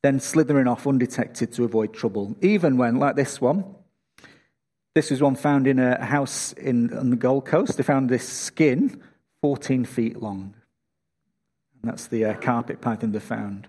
then 0.03 0.19
slithering 0.19 0.67
off 0.67 0.87
undetected 0.87 1.51
to 1.53 1.63
avoid 1.63 1.93
trouble, 1.93 2.35
even 2.41 2.77
when, 2.77 2.97
like 2.97 3.15
this 3.15 3.39
one, 3.39 3.63
this 4.93 5.11
was 5.11 5.21
one 5.21 5.35
found 5.35 5.67
in 5.67 5.79
a 5.79 6.03
house 6.03 6.53
in, 6.53 6.93
on 6.97 7.11
the 7.11 7.15
Gold 7.15 7.45
Coast. 7.45 7.77
They 7.77 7.83
found 7.83 8.09
this 8.09 8.27
skin 8.27 9.01
14 9.41 9.85
feet 9.85 10.21
long. 10.21 10.53
And 11.81 11.91
that's 11.91 12.07
the 12.07 12.25
uh, 12.25 12.33
carpet 12.35 12.81
python 12.81 13.11
they 13.11 13.19
found. 13.19 13.67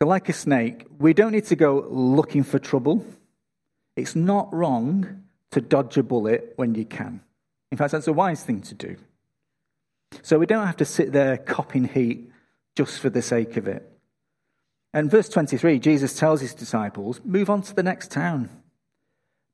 So, 0.00 0.06
like 0.06 0.28
a 0.28 0.32
snake, 0.32 0.86
we 0.98 1.14
don't 1.14 1.32
need 1.32 1.46
to 1.46 1.56
go 1.56 1.86
looking 1.88 2.44
for 2.44 2.58
trouble. 2.58 3.04
It's 3.96 4.14
not 4.14 4.52
wrong 4.52 5.24
to 5.52 5.60
dodge 5.60 5.96
a 5.96 6.02
bullet 6.02 6.52
when 6.56 6.74
you 6.74 6.84
can. 6.84 7.22
In 7.72 7.78
fact, 7.78 7.92
that's 7.92 8.06
a 8.06 8.12
wise 8.12 8.42
thing 8.42 8.60
to 8.62 8.74
do. 8.74 8.96
So 10.22 10.38
we 10.38 10.46
don't 10.46 10.66
have 10.66 10.76
to 10.78 10.84
sit 10.84 11.12
there 11.12 11.36
copping 11.36 11.84
heat 11.88 12.30
just 12.76 13.00
for 13.00 13.10
the 13.10 13.22
sake 13.22 13.56
of 13.56 13.66
it. 13.66 13.90
And 14.94 15.10
verse 15.10 15.28
23, 15.28 15.78
Jesus 15.78 16.16
tells 16.16 16.40
his 16.40 16.54
disciples, 16.54 17.20
move 17.24 17.50
on 17.50 17.62
to 17.62 17.74
the 17.74 17.82
next 17.82 18.10
town. 18.10 18.48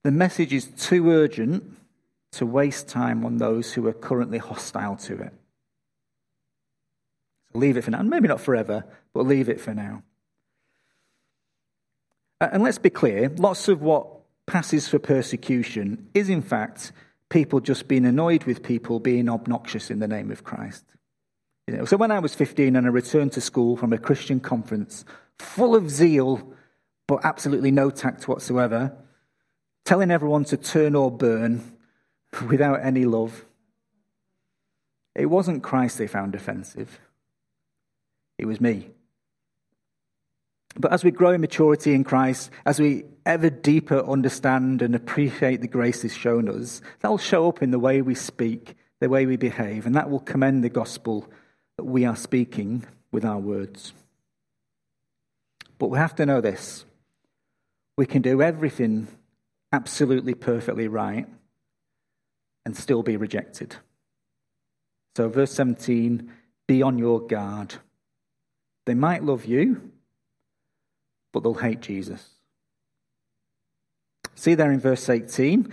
The 0.05 0.11
message 0.11 0.53
is 0.53 0.67
too 0.67 1.11
urgent 1.11 1.65
to 2.33 2.47
waste 2.47 2.89
time 2.89 3.25
on 3.25 3.39
those 3.39 3.73
who 3.73 3.87
are 3.87 3.93
currently 3.93 4.39
hostile 4.39 4.97
to 4.97 5.15
it. 5.21 5.33
So 7.53 7.59
leave 7.59 7.77
it 7.77 7.83
for 7.83 7.91
now. 7.91 8.03
Maybe 8.03 8.29
not 8.29 8.41
forever, 8.41 8.85
but 9.15 9.27
leave 9.27 9.49
it 9.49 9.61
for 9.61 9.75
now. 9.75 10.03
Uh, 12.41 12.49
and 12.53 12.63
let's 12.63 12.79
be 12.79 12.91
clear 12.91 13.29
lots 13.29 13.69
of 13.69 13.83
what 13.83 14.07
passes 14.47 14.89
for 14.89 14.99
persecution 14.99 16.09
is, 16.15 16.29
in 16.29 16.43
fact, 16.43 16.93
people 17.29 17.61
just 17.61 17.87
being 17.87 18.05
annoyed 18.05 18.45
with 18.45 18.63
people 18.63 18.99
being 18.99 19.29
obnoxious 19.29 19.91
in 19.91 20.01
the 20.01 20.09
name 20.09 20.31
of 20.31 20.43
Christ. 20.43 20.85
You 21.67 21.77
know, 21.77 21.85
so 21.85 21.97
when 21.97 22.11
I 22.11 22.19
was 22.19 22.35
15 22.35 22.75
and 22.75 22.87
I 22.87 22.91
returned 22.91 23.33
to 23.33 23.41
school 23.41 23.77
from 23.77 23.93
a 23.93 23.99
Christian 23.99 24.41
conference, 24.41 25.05
full 25.39 25.75
of 25.77 25.91
zeal, 25.91 26.53
but 27.07 27.25
absolutely 27.25 27.71
no 27.71 27.91
tact 27.91 28.27
whatsoever, 28.27 28.97
telling 29.85 30.11
everyone 30.11 30.45
to 30.45 30.57
turn 30.57 30.95
or 30.95 31.11
burn 31.11 31.77
without 32.49 32.85
any 32.85 33.05
love, 33.05 33.45
it 35.15 35.27
wasn't 35.27 35.63
Christ 35.63 35.99
they 35.99 36.07
found 36.07 36.35
offensive, 36.35 36.99
it 38.39 38.47
was 38.47 38.61
me. 38.61 38.91
But 40.75 40.93
as 40.93 41.05
we 41.05 41.11
grow 41.11 41.33
in 41.33 41.43
maturity 41.43 41.93
in 41.93 42.03
Christ, 42.03 42.51
as 42.65 42.81
we 42.81 43.05
ever 43.27 43.51
deeper 43.51 44.01
understand 44.09 44.81
and 44.81 44.95
appreciate 44.95 45.61
the 45.61 45.69
grace 45.69 46.01
He's 46.01 46.17
shown 46.17 46.49
us, 46.49 46.81
that 47.01 47.11
will 47.11 47.19
show 47.19 47.47
up 47.47 47.63
in 47.63 47.73
the 47.73 47.79
way 47.79 48.01
we 48.01 48.15
speak, 48.15 48.75
the 49.01 49.11
way 49.11 49.27
we 49.27 49.37
behave, 49.37 49.85
and 49.85 49.95
that 49.95 50.09
will 50.09 50.19
commend 50.19 50.65
the 50.65 50.71
gospel 50.71 51.29
we 51.85 52.05
are 52.05 52.17
speaking 52.17 52.85
with 53.11 53.25
our 53.25 53.39
words. 53.39 53.93
But 55.79 55.89
we 55.89 55.99
have 55.99 56.15
to 56.17 56.27
know 56.27 56.41
this 56.41 56.85
we 57.97 58.07
can 58.07 58.23
do 58.23 58.41
everything 58.41 59.09
absolutely 59.71 60.35
perfectly 60.35 60.89
right 60.89 61.27
and 62.65 62.77
still 62.77 63.03
be 63.03 63.17
rejected. 63.17 63.77
So, 65.17 65.29
verse 65.29 65.53
17 65.53 66.33
be 66.67 66.83
on 66.83 66.99
your 66.99 67.21
guard. 67.21 67.75
They 68.87 68.95
might 68.95 69.25
love 69.25 69.45
you 69.45 69.93
but 71.33 71.43
they'll 71.43 71.55
hate 71.55 71.81
Jesus. 71.81 72.29
See 74.35 74.55
there 74.55 74.71
in 74.71 74.81
verse 74.81 75.09
18, 75.09 75.73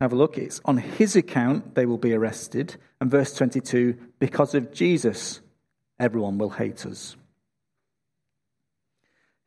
have 0.00 0.12
a 0.12 0.16
look. 0.16 0.38
It's 0.38 0.60
on 0.64 0.78
his 0.78 1.14
account 1.14 1.74
they 1.74 1.86
will 1.86 1.98
be 1.98 2.14
arrested. 2.14 2.76
And 3.00 3.10
verse 3.10 3.34
22, 3.34 3.96
because 4.18 4.54
of 4.54 4.72
Jesus, 4.72 5.40
everyone 5.98 6.38
will 6.38 6.50
hate 6.50 6.86
us. 6.86 7.16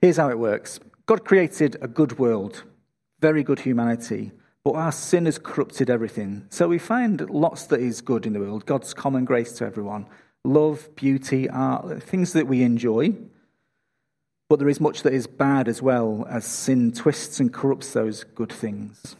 Here's 0.01 0.17
how 0.17 0.29
it 0.29 0.39
works 0.39 0.79
God 1.05 1.25
created 1.25 1.77
a 1.81 1.87
good 1.87 2.19
world, 2.19 2.63
very 3.19 3.43
good 3.43 3.59
humanity, 3.59 4.31
but 4.63 4.75
our 4.75 4.91
sin 4.91 5.25
has 5.25 5.37
corrupted 5.37 5.89
everything. 5.89 6.45
So 6.49 6.67
we 6.67 6.77
find 6.77 7.29
lots 7.29 7.65
that 7.67 7.79
is 7.79 8.01
good 8.01 8.25
in 8.25 8.33
the 8.33 8.39
world 8.39 8.65
God's 8.65 8.93
common 8.93 9.25
grace 9.25 9.53
to 9.53 9.65
everyone 9.65 10.07
love, 10.45 10.93
beauty, 10.95 11.49
art, 11.49 12.03
things 12.03 12.33
that 12.33 12.47
we 12.47 12.63
enjoy. 12.63 13.15
But 14.49 14.59
there 14.59 14.69
is 14.69 14.81
much 14.81 15.03
that 15.03 15.13
is 15.13 15.25
bad 15.25 15.67
as 15.67 15.81
well, 15.81 16.27
as 16.29 16.45
sin 16.45 16.91
twists 16.91 17.39
and 17.39 17.51
corrupts 17.51 17.93
those 17.93 18.23
good 18.23 18.51
things. 18.51 19.15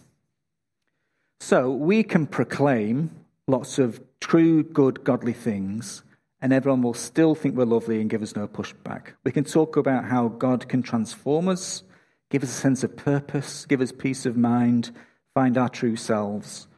So 1.46 1.70
we 1.70 2.04
can 2.04 2.26
proclaim 2.26 3.12
lots 3.50 3.78
of 3.78 4.02
true, 4.22 4.64
good, 4.64 5.04
godly 5.04 5.34
things, 5.34 6.02
and 6.42 6.54
everyone 6.54 6.82
will 6.82 6.94
still 6.94 7.36
think 7.36 7.58
we're 7.58 7.66
lovely 7.66 8.00
and 8.00 8.10
give 8.10 8.22
us 8.22 8.34
no 8.34 8.48
pushback. 8.48 9.16
We 9.26 9.34
can 9.34 9.44
talk 9.44 9.76
about 9.76 10.06
how 10.06 10.30
God 10.30 10.70
can 10.70 10.82
transform 10.82 11.50
us, 11.50 11.84
give 12.30 12.44
us 12.44 12.50
a 12.50 12.62
sense 12.62 12.86
of 12.86 12.96
purpose, 12.96 13.66
give 13.66 13.82
us 13.82 13.92
peace 13.92 14.26
of 14.26 14.38
mind, 14.38 14.92
find 15.34 15.58
our 15.58 15.68
true 15.68 15.98
selves. 15.98 16.70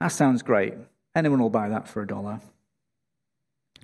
That 0.00 0.08
sounds 0.08 0.42
great. 0.42 0.74
Anyone 1.14 1.38
will 1.38 1.48
buy 1.48 1.68
that 1.68 1.86
for 1.86 2.02
a 2.02 2.06
dollar. 2.06 2.40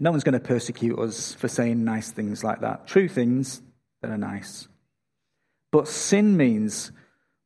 No 0.00 0.10
one's 0.10 0.24
going 0.24 0.32
to 0.32 0.40
persecute 0.40 0.98
us 0.98 1.34
for 1.34 1.46
saying 1.46 1.84
nice 1.84 2.10
things 2.10 2.42
like 2.42 2.62
that. 2.62 2.88
True 2.88 3.06
things, 3.06 3.62
that 4.02 4.10
are 4.10 4.18
nice. 4.18 4.66
But 5.70 5.86
sin 5.86 6.36
means 6.36 6.90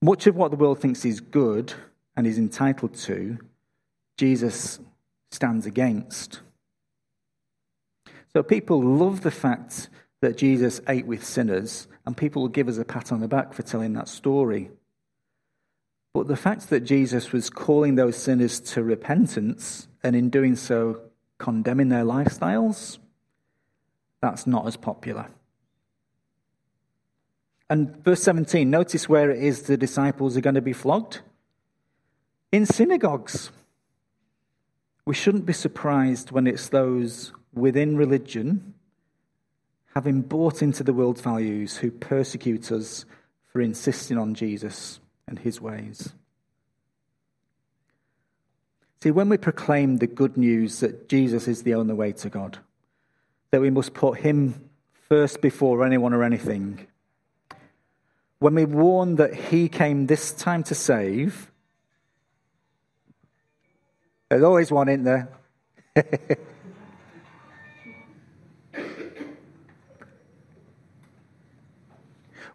much 0.00 0.26
of 0.26 0.34
what 0.34 0.50
the 0.50 0.56
world 0.56 0.80
thinks 0.80 1.04
is 1.04 1.20
good 1.20 1.74
and 2.16 2.26
is 2.26 2.38
entitled 2.38 2.94
to, 2.94 3.38
Jesus 4.16 4.78
stands 5.30 5.66
against. 5.66 6.40
So 8.32 8.42
people 8.42 8.82
love 8.82 9.22
the 9.22 9.30
fact 9.30 9.88
that 10.20 10.36
Jesus 10.36 10.80
ate 10.88 11.06
with 11.06 11.24
sinners, 11.24 11.86
and 12.06 12.16
people 12.16 12.42
will 12.42 12.48
give 12.48 12.68
us 12.68 12.78
a 12.78 12.84
pat 12.84 13.12
on 13.12 13.20
the 13.20 13.28
back 13.28 13.52
for 13.52 13.62
telling 13.62 13.92
that 13.92 14.08
story. 14.08 14.70
But 16.12 16.28
the 16.28 16.36
fact 16.36 16.70
that 16.70 16.80
Jesus 16.80 17.32
was 17.32 17.50
calling 17.50 17.96
those 17.96 18.16
sinners 18.16 18.60
to 18.60 18.82
repentance, 18.82 19.88
and 20.02 20.14
in 20.14 20.30
doing 20.30 20.56
so, 20.56 21.00
condemning 21.38 21.88
their 21.88 22.04
lifestyles, 22.04 22.98
that's 24.22 24.46
not 24.46 24.66
as 24.66 24.76
popular. 24.76 25.26
And 27.68 27.96
verse 28.04 28.22
17, 28.22 28.70
notice 28.70 29.08
where 29.08 29.30
it 29.30 29.42
is 29.42 29.62
the 29.62 29.76
disciples 29.76 30.36
are 30.36 30.40
going 30.40 30.54
to 30.54 30.62
be 30.62 30.72
flogged. 30.72 31.20
In 32.54 32.66
synagogues. 32.66 33.50
We 35.04 35.12
shouldn't 35.12 35.44
be 35.44 35.52
surprised 35.52 36.30
when 36.30 36.46
it's 36.46 36.68
those 36.68 37.32
within 37.52 37.96
religion, 37.96 38.74
having 39.92 40.22
bought 40.22 40.62
into 40.62 40.84
the 40.84 40.92
world's 40.92 41.20
values, 41.20 41.78
who 41.78 41.90
persecute 41.90 42.70
us 42.70 43.06
for 43.50 43.60
insisting 43.60 44.18
on 44.18 44.34
Jesus 44.34 45.00
and 45.26 45.40
his 45.40 45.60
ways. 45.60 46.12
See, 49.02 49.10
when 49.10 49.28
we 49.28 49.36
proclaim 49.36 49.96
the 49.96 50.06
good 50.06 50.36
news 50.36 50.78
that 50.78 51.08
Jesus 51.08 51.48
is 51.48 51.64
the 51.64 51.74
only 51.74 51.94
way 51.94 52.12
to 52.12 52.30
God, 52.30 52.58
that 53.50 53.62
we 53.62 53.70
must 53.70 53.94
put 53.94 54.20
him 54.20 54.70
first 55.08 55.40
before 55.40 55.84
anyone 55.84 56.14
or 56.14 56.22
anything, 56.22 56.86
when 58.38 58.54
we 58.54 58.64
warn 58.64 59.16
that 59.16 59.34
he 59.34 59.68
came 59.68 60.06
this 60.06 60.30
time 60.30 60.62
to 60.62 60.76
save, 60.76 61.50
there's 64.28 64.42
always 64.42 64.70
one 64.70 64.88
in 64.88 65.04
there. 65.04 65.28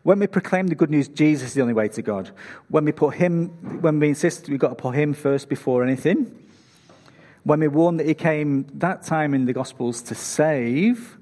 when 0.04 0.20
we 0.20 0.28
proclaim 0.28 0.68
the 0.68 0.76
good 0.76 0.90
news, 0.90 1.08
Jesus 1.08 1.50
is 1.50 1.54
the 1.54 1.62
only 1.62 1.74
way 1.74 1.88
to 1.90 2.02
God. 2.02 2.32
When 2.70 2.86
we 2.86 2.92
put 2.92 3.16
him, 3.16 3.50
when 3.82 4.00
we 4.00 4.10
insist 4.10 4.50
we've 4.50 4.60
got 4.60 4.70
to 4.70 4.76
put 4.76 4.96
him 4.96 5.14
first 5.14 5.48
before 5.48 5.84
anything. 5.84 6.36
When 7.44 7.60
we 7.60 7.68
warn 7.68 7.98
that 7.98 8.08
he 8.08 8.16
came 8.16 8.66
that 8.76 9.04
time 9.04 9.34
in 9.34 9.46
the 9.46 9.54
Gospels 9.54 10.02
to 10.04 10.16
save, 10.16 11.18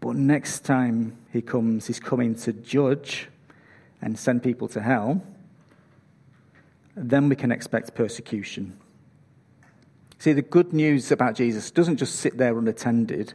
but 0.00 0.16
next 0.16 0.60
time 0.60 1.16
he 1.32 1.40
comes, 1.42 1.86
he's 1.86 2.00
coming 2.00 2.34
to 2.36 2.52
judge 2.52 3.28
and 4.02 4.18
send 4.18 4.42
people 4.42 4.68
to 4.68 4.82
hell, 4.82 5.22
then 6.96 7.28
we 7.28 7.36
can 7.36 7.52
expect 7.52 7.94
persecution. 7.94 8.78
See, 10.24 10.32
the 10.32 10.40
good 10.40 10.72
news 10.72 11.12
about 11.12 11.34
Jesus 11.34 11.70
doesn't 11.70 11.98
just 11.98 12.14
sit 12.16 12.38
there 12.38 12.56
unattended, 12.58 13.34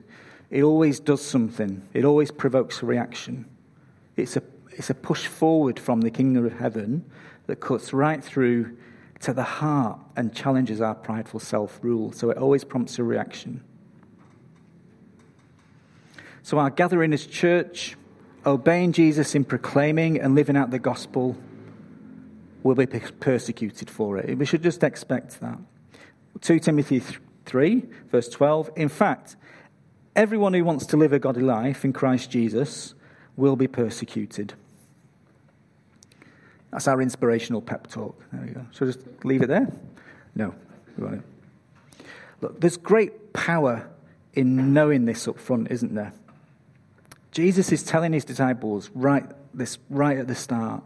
it 0.49 0.63
always 0.63 0.99
does 0.99 1.21
something, 1.21 1.87
it 1.93 2.03
always 2.03 2.31
provokes 2.31 2.81
a 2.81 2.87
reaction. 2.87 3.45
It's 4.17 4.35
a, 4.35 4.41
it's 4.71 4.89
a 4.89 4.95
push 4.95 5.27
forward 5.27 5.77
from 5.77 6.01
the 6.01 6.09
kingdom 6.09 6.47
of 6.47 6.53
heaven 6.57 7.05
that 7.45 7.57
cuts 7.57 7.93
right 7.93 8.23
through 8.23 8.75
to 9.19 9.33
the 9.33 9.43
heart 9.43 9.99
and 10.15 10.33
challenges 10.33 10.81
our 10.81 10.95
prideful 10.95 11.39
self 11.39 11.77
rule. 11.83 12.11
So 12.11 12.31
it 12.31 12.39
always 12.39 12.63
prompts 12.63 12.97
a 12.97 13.03
reaction. 13.03 13.63
So, 16.41 16.57
our 16.57 16.71
gathering 16.71 17.13
as 17.13 17.27
church, 17.27 17.97
obeying 18.47 18.93
Jesus 18.93 19.35
in 19.35 19.45
proclaiming 19.45 20.19
and 20.19 20.33
living 20.33 20.57
out 20.57 20.71
the 20.71 20.79
gospel 20.79 21.37
will 22.63 22.73
be 22.73 22.87
persecuted 22.87 23.91
for 23.91 24.17
it. 24.17 24.35
We 24.39 24.45
should 24.45 24.63
just 24.63 24.83
expect 24.83 25.39
that. 25.41 25.59
2 26.41 26.59
Timothy 26.59 27.01
3, 27.45 27.83
verse 28.11 28.29
12. 28.29 28.71
In 28.75 28.89
fact, 28.89 29.35
everyone 30.15 30.53
who 30.53 30.63
wants 30.63 30.85
to 30.87 30.97
live 30.97 31.13
a 31.13 31.19
godly 31.19 31.43
life 31.43 31.83
in 31.83 31.93
Christ 31.93 32.31
Jesus 32.31 32.93
will 33.35 33.55
be 33.55 33.67
persecuted. 33.67 34.53
That's 36.71 36.87
our 36.87 37.01
inspirational 37.01 37.61
pep 37.61 37.87
talk. 37.87 38.21
There 38.31 38.41
we 38.45 38.51
go. 38.51 38.61
I 38.61 38.85
just 38.85 38.99
leave 39.23 39.41
it 39.41 39.47
there? 39.47 39.71
No. 40.35 40.53
Look, 42.41 42.59
there's 42.61 42.77
great 42.77 43.33
power 43.33 43.89
in 44.33 44.73
knowing 44.73 45.05
this 45.05 45.27
up 45.27 45.39
front, 45.39 45.71
isn't 45.71 45.95
there? 45.95 46.13
Jesus 47.31 47.71
is 47.71 47.83
telling 47.83 48.13
his 48.13 48.25
disciples 48.25 48.89
right 48.93 49.25
this 49.53 49.77
right 49.89 50.17
at 50.17 50.27
the 50.27 50.35
start 50.35 50.83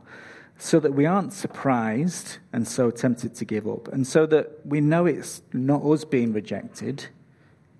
so 0.63 0.79
that 0.79 0.93
we 0.93 1.05
aren't 1.05 1.34
surprised 1.34 2.38
and 2.53 2.67
so 2.67 2.89
tempted 2.89 3.36
to 3.36 3.46
give 3.46 3.67
up 3.67 3.88
and 3.89 4.08
so 4.08 4.25
that 4.25 4.65
we 4.65 4.79
know 4.79 5.05
it's 5.05 5.41
not 5.51 5.84
us 5.84 6.05
being 6.05 6.32
rejected 6.32 7.05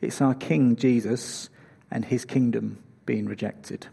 it's 0.04 0.22
our 0.22 0.36
king 0.36 0.76
Jesus 0.76 1.50
and 1.90 2.04
his 2.04 2.26
kingdom 2.26 2.78
being 3.06 3.26
rejected. 3.26 3.88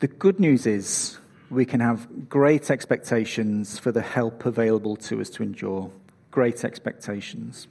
The 0.00 0.08
good 0.08 0.40
news 0.40 0.66
is 0.66 1.18
we 1.48 1.64
can 1.64 1.80
have 1.80 2.28
great 2.28 2.70
expectations 2.70 3.78
for 3.78 3.92
the 3.92 4.02
help 4.02 4.44
available 4.44 4.96
to 4.96 5.20
us 5.20 5.30
to 5.30 5.42
endure. 5.42 5.90
Great 6.30 6.64
expectations. 6.64 7.68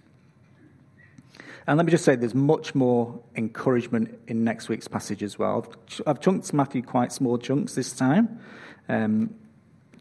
And 1.68 1.78
let 1.78 1.86
me 1.86 1.92
just 1.92 2.06
say, 2.06 2.16
there's 2.16 2.36
much 2.36 2.76
more 2.76 3.20
encouragement 3.36 4.20
in 4.28 4.44
next 4.44 4.70
week's 4.70 4.88
passage 4.88 5.24
as 5.24 5.40
well. 5.40 5.66
I've 6.06 6.20
chunked 6.20 6.54
Matthew 6.54 6.84
quite 6.84 7.12
small 7.12 7.40
chunks 7.40 7.74
this 7.74 7.92
time. 7.92 8.40
Um, 8.88 9.34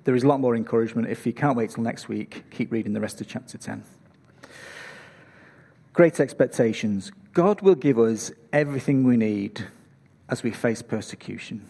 there 0.05 0.15
is 0.15 0.25
a 0.25 0.29
lot 0.29 0.41
more 0.41 0.55
encouragement. 0.55 1.09
If 1.09 1.25
you 1.27 1.33
can't 1.33 1.57
wait 1.57 1.71
till 1.71 1.83
next 1.83 2.09
week, 2.09 2.45
keep 2.51 2.71
reading 2.71 2.93
the 2.93 3.01
rest 3.01 3.21
of 3.23 3.29
chapter 3.29 3.57
10. 3.57 3.83
Great 5.95 6.21
expectations. 6.21 7.11
God 7.33 7.63
will 7.63 7.75
give 7.75 7.99
us 7.99 8.31
everything 8.53 9.05
we 9.05 9.17
need 9.17 9.67
as 10.29 10.43
we 10.43 10.51
face 10.51 10.83
persecution. 10.83 11.65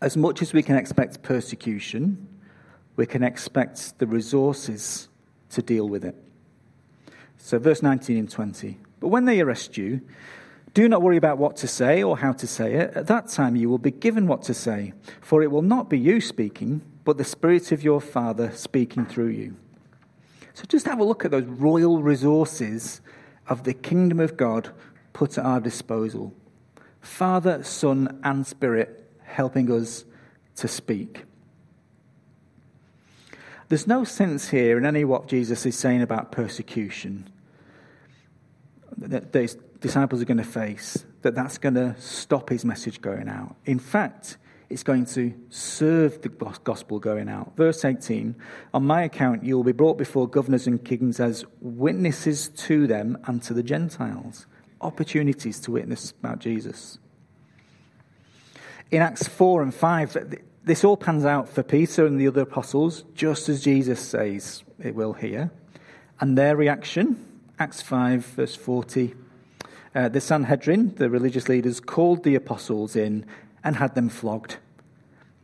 As 0.00 0.16
much 0.16 0.42
as 0.42 0.52
we 0.52 0.64
can 0.64 0.74
expect 0.74 1.22
persecution, 1.22 2.26
we 2.96 3.06
can 3.06 3.22
expect 3.22 3.98
the 4.00 4.06
resources 4.06 5.08
to 5.50 5.62
deal 5.62 5.88
with 5.88 6.04
it. 6.04 6.16
So, 7.44 7.58
verse 7.58 7.82
19 7.82 8.16
and 8.16 8.30
20. 8.30 8.78
But 9.00 9.08
when 9.08 9.24
they 9.24 9.40
arrest 9.40 9.76
you, 9.76 10.00
do 10.74 10.88
not 10.88 11.02
worry 11.02 11.16
about 11.16 11.38
what 11.38 11.56
to 11.56 11.66
say 11.66 12.00
or 12.00 12.16
how 12.16 12.32
to 12.34 12.46
say 12.46 12.74
it. 12.74 12.92
At 12.94 13.08
that 13.08 13.28
time 13.28 13.56
you 13.56 13.68
will 13.68 13.78
be 13.78 13.90
given 13.90 14.28
what 14.28 14.42
to 14.44 14.54
say, 14.54 14.92
for 15.20 15.42
it 15.42 15.50
will 15.50 15.60
not 15.60 15.90
be 15.90 15.98
you 15.98 16.20
speaking, 16.20 16.82
but 17.04 17.18
the 17.18 17.24
Spirit 17.24 17.72
of 17.72 17.82
your 17.82 18.00
Father 18.00 18.52
speaking 18.52 19.04
through 19.04 19.30
you. 19.30 19.56
So 20.54 20.62
just 20.68 20.86
have 20.86 21.00
a 21.00 21.04
look 21.04 21.24
at 21.24 21.32
those 21.32 21.44
royal 21.44 22.00
resources 22.00 23.00
of 23.48 23.64
the 23.64 23.74
kingdom 23.74 24.20
of 24.20 24.36
God 24.36 24.70
put 25.12 25.36
at 25.36 25.44
our 25.44 25.60
disposal 25.60 26.32
Father, 27.00 27.64
Son, 27.64 28.20
and 28.22 28.46
Spirit 28.46 29.10
helping 29.24 29.68
us 29.68 30.04
to 30.54 30.68
speak. 30.68 31.24
There's 33.72 33.86
no 33.86 34.04
sense 34.04 34.50
here 34.50 34.76
in 34.76 34.84
any 34.84 35.02
what 35.02 35.28
Jesus 35.28 35.64
is 35.64 35.78
saying 35.78 36.02
about 36.02 36.30
persecution 36.30 37.26
that 38.98 39.32
these 39.32 39.56
disciples 39.80 40.20
are 40.20 40.26
going 40.26 40.36
to 40.36 40.44
face, 40.44 41.06
that 41.22 41.34
that's 41.34 41.56
going 41.56 41.76
to 41.76 41.96
stop 41.98 42.50
his 42.50 42.66
message 42.66 43.00
going 43.00 43.30
out. 43.30 43.56
In 43.64 43.78
fact, 43.78 44.36
it's 44.68 44.82
going 44.82 45.06
to 45.06 45.32
serve 45.48 46.20
the 46.20 46.28
gospel 46.28 46.98
going 46.98 47.30
out. 47.30 47.56
Verse 47.56 47.82
18 47.82 48.36
On 48.74 48.84
my 48.84 49.04
account, 49.04 49.42
you 49.42 49.56
will 49.56 49.64
be 49.64 49.72
brought 49.72 49.96
before 49.96 50.28
governors 50.28 50.66
and 50.66 50.84
kings 50.84 51.18
as 51.18 51.46
witnesses 51.62 52.50
to 52.50 52.86
them 52.86 53.16
and 53.24 53.42
to 53.44 53.54
the 53.54 53.62
Gentiles. 53.62 54.44
Opportunities 54.82 55.58
to 55.60 55.70
witness 55.70 56.10
about 56.10 56.40
Jesus. 56.40 56.98
In 58.90 59.00
Acts 59.00 59.26
4 59.26 59.62
and 59.62 59.74
5, 59.74 60.36
this 60.64 60.84
all 60.84 60.96
pans 60.96 61.24
out 61.24 61.48
for 61.48 61.62
Peter 61.62 62.06
and 62.06 62.20
the 62.20 62.28
other 62.28 62.42
apostles, 62.42 63.04
just 63.14 63.48
as 63.48 63.62
Jesus 63.62 64.00
says 64.00 64.62
it 64.78 64.94
will 64.94 65.12
here. 65.14 65.50
And 66.20 66.38
their 66.38 66.56
reaction, 66.56 67.24
Acts 67.58 67.82
5, 67.82 68.24
verse 68.24 68.54
40, 68.54 69.14
uh, 69.94 70.08
the 70.08 70.20
Sanhedrin, 70.20 70.94
the 70.96 71.10
religious 71.10 71.48
leaders, 71.48 71.80
called 71.80 72.22
the 72.22 72.34
apostles 72.34 72.94
in 72.96 73.26
and 73.64 73.76
had 73.76 73.94
them 73.94 74.08
flogged. 74.08 74.56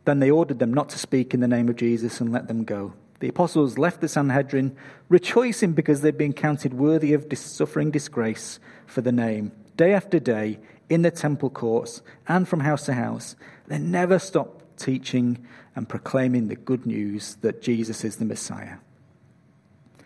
Then 0.05 0.19
they 0.19 0.31
ordered 0.31 0.59
them 0.59 0.73
not 0.73 0.89
to 0.89 0.99
speak 0.99 1.33
in 1.33 1.41
the 1.41 1.47
name 1.47 1.69
of 1.69 1.75
Jesus 1.75 2.21
and 2.21 2.31
let 2.31 2.47
them 2.47 2.63
go. 2.63 2.93
The 3.19 3.27
apostles 3.27 3.77
left 3.77 3.99
the 3.99 4.07
Sanhedrin, 4.07 4.75
rejoicing 5.09 5.73
because 5.73 6.01
they'd 6.01 6.17
been 6.17 6.33
counted 6.33 6.73
worthy 6.73 7.13
of 7.13 7.25
suffering 7.37 7.91
disgrace 7.91 8.59
for 8.87 9.01
the 9.01 9.11
name. 9.11 9.51
Day 9.75 9.93
after 9.93 10.19
day, 10.19 10.59
in 10.89 11.01
the 11.03 11.11
temple 11.11 11.49
courts 11.49 12.01
and 12.27 12.47
from 12.47 12.61
house 12.61 12.85
to 12.85 12.93
house, 12.93 13.35
they 13.67 13.77
never 13.77 14.17
stopped 14.17 14.58
teaching 14.79 15.45
and 15.75 15.87
proclaiming 15.87 16.47
the 16.47 16.55
good 16.55 16.85
news 16.85 17.35
that 17.41 17.61
Jesus 17.61 18.03
is 18.03 18.15
the 18.15 18.25
Messiah. 18.25 18.77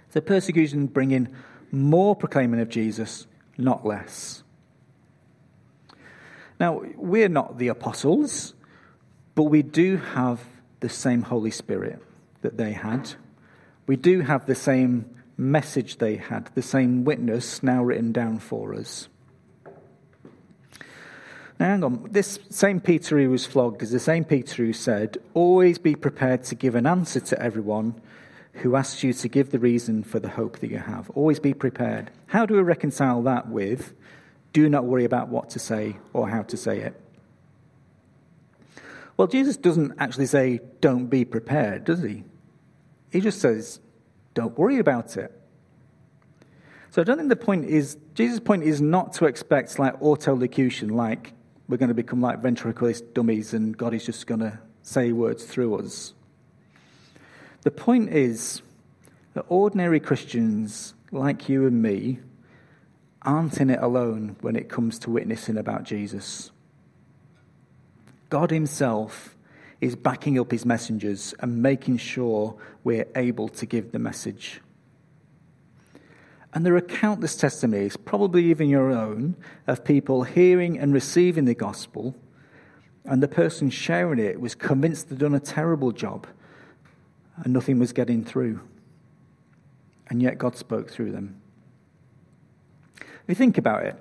So 0.09 0.21
persecution 0.21 0.88
bringing 0.88 1.33
more 1.71 2.15
proclaiming 2.15 2.59
of 2.59 2.69
Jesus, 2.69 3.25
not 3.57 3.86
less. 3.86 4.43
Now, 6.59 6.81
we're 6.95 7.29
not 7.29 7.57
the 7.57 7.69
apostles, 7.69 8.53
but 9.36 9.43
we 9.43 9.63
do 9.63 9.97
have 9.97 10.41
the 10.81 10.89
same 10.89 11.23
Holy 11.23 11.51
Spirit 11.51 12.01
that 12.41 12.57
they 12.57 12.73
had. 12.73 13.13
We 13.88 13.95
do 13.95 14.21
have 14.21 14.45
the 14.45 14.55
same 14.55 15.09
message 15.36 15.97
they 15.97 16.17
had, 16.17 16.49
the 16.53 16.62
same 16.62 17.03
witness 17.03 17.63
now 17.63 17.83
written 17.83 18.12
down 18.12 18.39
for 18.39 18.75
us. 18.75 19.09
Now, 21.59 21.67
hang 21.67 21.83
on. 21.83 22.07
This 22.11 22.39
same 22.49 22.79
Peter 22.79 23.19
who 23.19 23.29
was 23.29 23.45
flogged 23.45 23.81
is 23.81 23.91
the 23.91 23.99
same 23.99 24.23
Peter 24.23 24.65
who 24.65 24.73
said, 24.73 25.17
Always 25.33 25.77
be 25.77 25.95
prepared 25.95 26.43
to 26.45 26.55
give 26.55 26.75
an 26.75 26.85
answer 26.85 27.19
to 27.19 27.41
everyone 27.41 28.01
who 28.53 28.75
asks 28.75 29.03
you 29.03 29.13
to 29.13 29.27
give 29.27 29.51
the 29.51 29.59
reason 29.59 30.03
for 30.03 30.19
the 30.19 30.29
hope 30.29 30.59
that 30.59 30.69
you 30.69 30.77
have. 30.77 31.09
Always 31.11 31.39
be 31.39 31.53
prepared. 31.53 32.11
How 32.27 32.45
do 32.45 32.55
we 32.55 32.61
reconcile 32.61 33.21
that 33.23 33.49
with, 33.49 33.93
Do 34.51 34.69
not 34.69 34.85
worry 34.85 35.05
about 35.05 35.29
what 35.29 35.49
to 35.51 35.59
say 35.59 35.97
or 36.13 36.29
how 36.29 36.43
to 36.43 36.57
say 36.57 36.79
it? 36.79 36.99
Well, 39.17 39.27
Jesus 39.27 39.57
doesn't 39.57 39.93
actually 39.99 40.25
say, 40.25 40.59
Don't 40.81 41.07
be 41.07 41.25
prepared, 41.25 41.85
does 41.85 42.01
he? 42.01 42.23
He 43.11 43.21
just 43.21 43.39
says, 43.39 43.79
Don't 44.33 44.57
worry 44.57 44.79
about 44.79 45.17
it. 45.17 45.31
So 46.89 47.01
I 47.01 47.05
don't 47.05 47.17
think 47.17 47.29
the 47.29 47.35
point 47.35 47.65
is, 47.65 47.97
Jesus' 48.13 48.39
point 48.39 48.63
is 48.63 48.79
not 48.79 49.13
to 49.13 49.25
expect 49.25 49.79
like 49.79 49.99
autolocution, 49.99 50.91
like 50.91 51.33
we're 51.67 51.78
going 51.78 51.89
to 51.89 51.95
become 51.95 52.21
like 52.21 52.39
ventriloquist 52.39 53.13
dummies 53.13 53.54
and 53.54 53.78
God 53.78 53.93
is 53.93 54.06
just 54.06 54.28
going 54.28 54.41
to 54.41 54.60
say 54.82 55.12
words 55.12 55.45
through 55.45 55.76
us. 55.78 56.13
The 57.62 57.71
point 57.71 58.10
is 58.10 58.62
that 59.34 59.45
ordinary 59.47 59.99
Christians 59.99 60.93
like 61.12 61.47
you 61.47 61.65
and 61.65 61.82
me 61.82 62.19
aren't 63.21 63.62
in 63.62 63.69
it 63.69 63.80
alone 63.82 64.36
when 64.41 64.56
it 64.56 64.67
comes 64.67 64.99
to 64.99 65.10
witnessing 65.10 65.58
about 65.58 65.84
Jesus. 65.84 66.52
God 68.30 68.52
Himself 68.52 69.38
is 69.80 69.95
backing 69.95 70.39
up 70.39 70.52
His 70.52 70.65
messengers 70.65 71.34
and 71.39 71.62
making 71.62 71.97
sure 71.97 72.58
we're 72.84 73.08
able 73.15 73.47
to 73.49 73.65
give 73.65 73.91
the 73.91 73.99
message. 73.99 74.60
And 76.53 76.65
there 76.65 76.75
are 76.75 76.81
countless 76.81 77.35
testimonies, 77.35 77.97
probably 77.97 78.45
even 78.45 78.69
your 78.69 78.91
own, 78.91 79.35
of 79.65 79.83
people 79.83 80.23
hearing 80.23 80.77
and 80.77 80.93
receiving 80.93 81.45
the 81.45 81.55
gospel, 81.55 82.15
and 83.05 83.21
the 83.21 83.27
person 83.27 83.69
sharing 83.69 84.19
it 84.19 84.39
was 84.39 84.55
convinced 84.55 85.09
they'd 85.09 85.17
done 85.17 85.33
a 85.35 85.39
terrible 85.39 85.91
job 85.91 86.27
and 87.37 87.53
nothing 87.53 87.79
was 87.79 87.91
getting 87.91 88.23
through. 88.23 88.61
And 90.07 90.21
yet 90.21 90.37
God 90.37 90.55
spoke 90.55 90.89
through 90.89 91.11
them. 91.11 91.41
If 92.99 93.23
you 93.27 93.35
think 93.35 93.57
about 93.57 93.85
it, 93.85 93.95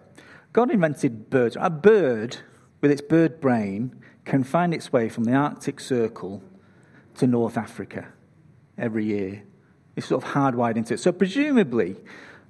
God 0.52 0.70
invented 0.70 1.30
birds. 1.30 1.56
A 1.58 1.70
bird, 1.70 2.38
with 2.80 2.90
its 2.90 3.00
bird 3.00 3.40
brain, 3.40 3.96
can 4.24 4.44
find 4.44 4.74
its 4.74 4.92
way 4.92 5.08
from 5.08 5.24
the 5.24 5.32
Arctic 5.32 5.80
Circle 5.80 6.42
to 7.16 7.26
North 7.26 7.56
Africa 7.56 8.08
every 8.76 9.06
year. 9.06 9.42
It's 9.96 10.08
sort 10.08 10.22
of 10.22 10.30
hardwired 10.30 10.76
into 10.76 10.94
it. 10.94 11.00
So, 11.00 11.12
presumably, 11.12 11.96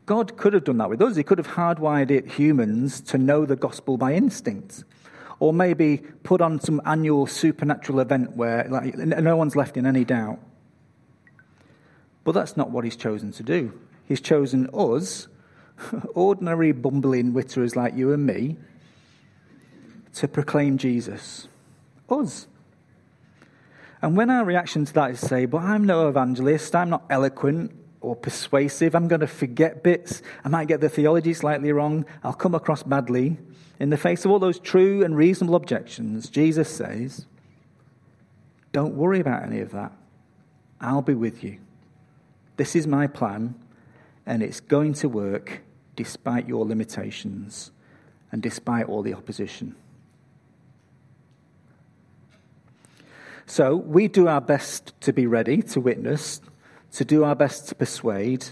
God 0.07 0.37
could 0.37 0.53
have 0.53 0.65
done 0.65 0.79
that 0.79 0.89
with 0.89 1.01
us. 1.01 1.17
He 1.17 1.23
could 1.23 1.39
have 1.39 1.49
hardwired 1.49 2.11
it, 2.11 2.27
humans, 2.27 3.01
to 3.03 3.19
know 3.19 3.47
the 3.47 3.57
gospel 3.57 3.97
by 3.97 4.15
instinct. 4.15 4.85
Or 5.39 5.53
maybe 5.53 5.99
put 6.23 6.41
on 6.41 6.61
some 6.61 6.81
annual 6.85 7.27
supernatural 7.27 8.01
event 8.01 8.37
where 8.37 8.67
like, 8.69 8.97
no 8.97 9.37
one's 9.37 9.57
left 9.57 9.77
in 9.77 9.87
any 9.87 10.05
doubt. 10.05 10.39
But 12.25 12.33
that's 12.33 12.57
not 12.57 12.71
what 12.71 12.85
he's 12.85 12.97
chosen 12.97 13.33
to 13.33 13.43
do. 13.43 13.79
He's 14.07 14.21
chosen 14.21 14.69
us, 14.73 15.29
ordinary 16.15 16.73
bumbling 16.73 17.33
witterers 17.33 17.75
like 17.75 17.95
you 17.95 18.13
and 18.13 18.25
me, 18.25 18.57
to 20.15 20.29
proclaim 20.29 20.79
Jesus. 20.79 21.49
Us. 22.09 22.47
And 24.03 24.17
when 24.17 24.31
our 24.31 24.45
reaction 24.45 24.85
to 24.85 24.93
that 24.95 25.13
is 25.13 25.21
say, 25.21 25.47
but 25.47 25.63
I'm 25.63 25.85
no 25.87 26.09
evangelist, 26.09 26.75
I'm 26.75 26.91
not 26.91 27.05
eloquent, 27.09 27.73
or 28.03 28.17
persuasive. 28.17 28.95
I'm 28.95 29.09
going 29.09 29.21
to 29.21 29.27
forget 29.27 29.83
bits. 29.83 30.23
I 30.45 30.49
might 30.49 30.69
get 30.69 30.81
the 30.81 30.89
theology 30.89 31.35
slightly 31.35 31.73
wrong. 31.73 32.05
I'll 32.23 32.33
come 32.33 32.55
across 32.55 32.83
badly. 32.83 33.39
In 33.79 33.91
the 33.91 33.97
face 33.97 34.25
of 34.25 34.31
all 34.31 34.39
those 34.39 34.59
true 34.59 35.05
and 35.05 35.17
reasonable 35.17 35.57
objections, 35.57 36.29
Jesus 36.29 36.69
says, 36.69 37.27
Don't 38.73 38.95
worry 38.95 39.21
about 39.21 39.43
any 39.43 39.61
of 39.61 39.73
that. 39.73 39.93
I'll 40.81 41.03
be 41.03 41.15
with 41.15 41.43
you. 41.43 41.59
This 42.57 42.77
is 42.77 42.87
my 42.87 43.07
plan, 43.07 43.55
and 44.27 44.43
it's 44.43 44.61
going 44.61 44.95
to 44.95 45.09
work 45.09 45.63
despite 45.97 46.49
your 46.49 46.65
limitations 46.65 47.71
and 48.31 48.43
despite 48.43 48.87
all 48.87 49.03
the 49.03 49.15
opposition. 49.15 49.75
So 53.47 53.77
we 53.77 54.09
do 54.09 54.29
our 54.29 54.41
best 54.41 54.99
to 55.03 55.13
be 55.13 55.27
ready 55.27 55.61
to 55.63 55.81
witness 55.81 56.41
to 56.93 57.05
do 57.05 57.25
our 57.25 57.35
best 57.35 57.69
to 57.69 57.75
persuade, 57.75 58.47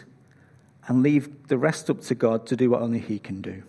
and 0.87 1.03
leave 1.03 1.49
the 1.49 1.59
rest 1.59 1.91
up 1.91 2.01
to 2.03 2.15
God 2.15 2.47
to 2.47 2.57
do 2.57 2.71
what 2.71 2.83
only 2.83 2.99
He 2.99 3.19
can 3.19 3.43
do. 3.43 3.63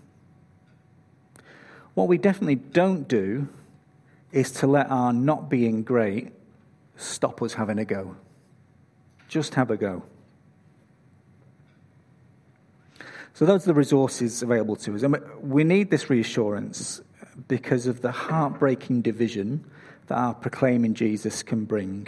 What 1.94 2.08
we 2.08 2.18
definitely 2.18 2.56
don't 2.56 3.08
do 3.08 3.48
is 4.32 4.52
to 4.54 4.68
let 4.68 4.90
our 4.90 5.12
not 5.12 5.50
being 5.50 5.84
great 5.84 6.32
stop 6.96 7.42
us 7.42 7.54
having 7.54 7.80
a 7.80 7.86
go. 7.86 8.16
Just 9.28 9.56
have 9.56 9.72
a 9.72 9.78
go. 9.78 10.04
So, 13.34 13.46
those 13.46 13.64
are 13.64 13.68
the 13.68 13.74
resources 13.74 14.44
available 14.44 14.76
to 14.78 14.96
us. 14.96 15.04
And 15.04 15.18
we 15.42 15.64
need 15.64 15.90
this 15.90 16.10
reassurance 16.10 17.02
because 17.48 17.88
of 17.88 18.02
the 18.02 18.12
heartbreaking 18.12 19.02
division 19.02 19.66
that 20.08 20.16
our 20.16 20.34
proclaiming 20.34 20.94
Jesus 20.94 21.44
can 21.44 21.66
bring. 21.66 22.08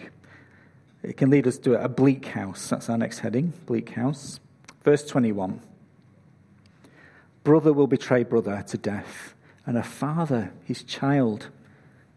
It 1.03 1.17
can 1.17 1.29
lead 1.29 1.47
us 1.47 1.57
to 1.59 1.81
a 1.83 1.89
bleak 1.89 2.27
house. 2.27 2.69
That's 2.69 2.89
our 2.89 2.97
next 2.97 3.19
heading 3.19 3.51
bleak 3.65 3.89
house. 3.89 4.39
Verse 4.83 5.05
21 5.05 5.61
Brother 7.43 7.73
will 7.73 7.87
betray 7.87 8.23
brother 8.23 8.63
to 8.67 8.77
death, 8.77 9.33
and 9.65 9.77
a 9.77 9.83
father 9.83 10.53
his 10.63 10.83
child. 10.83 11.49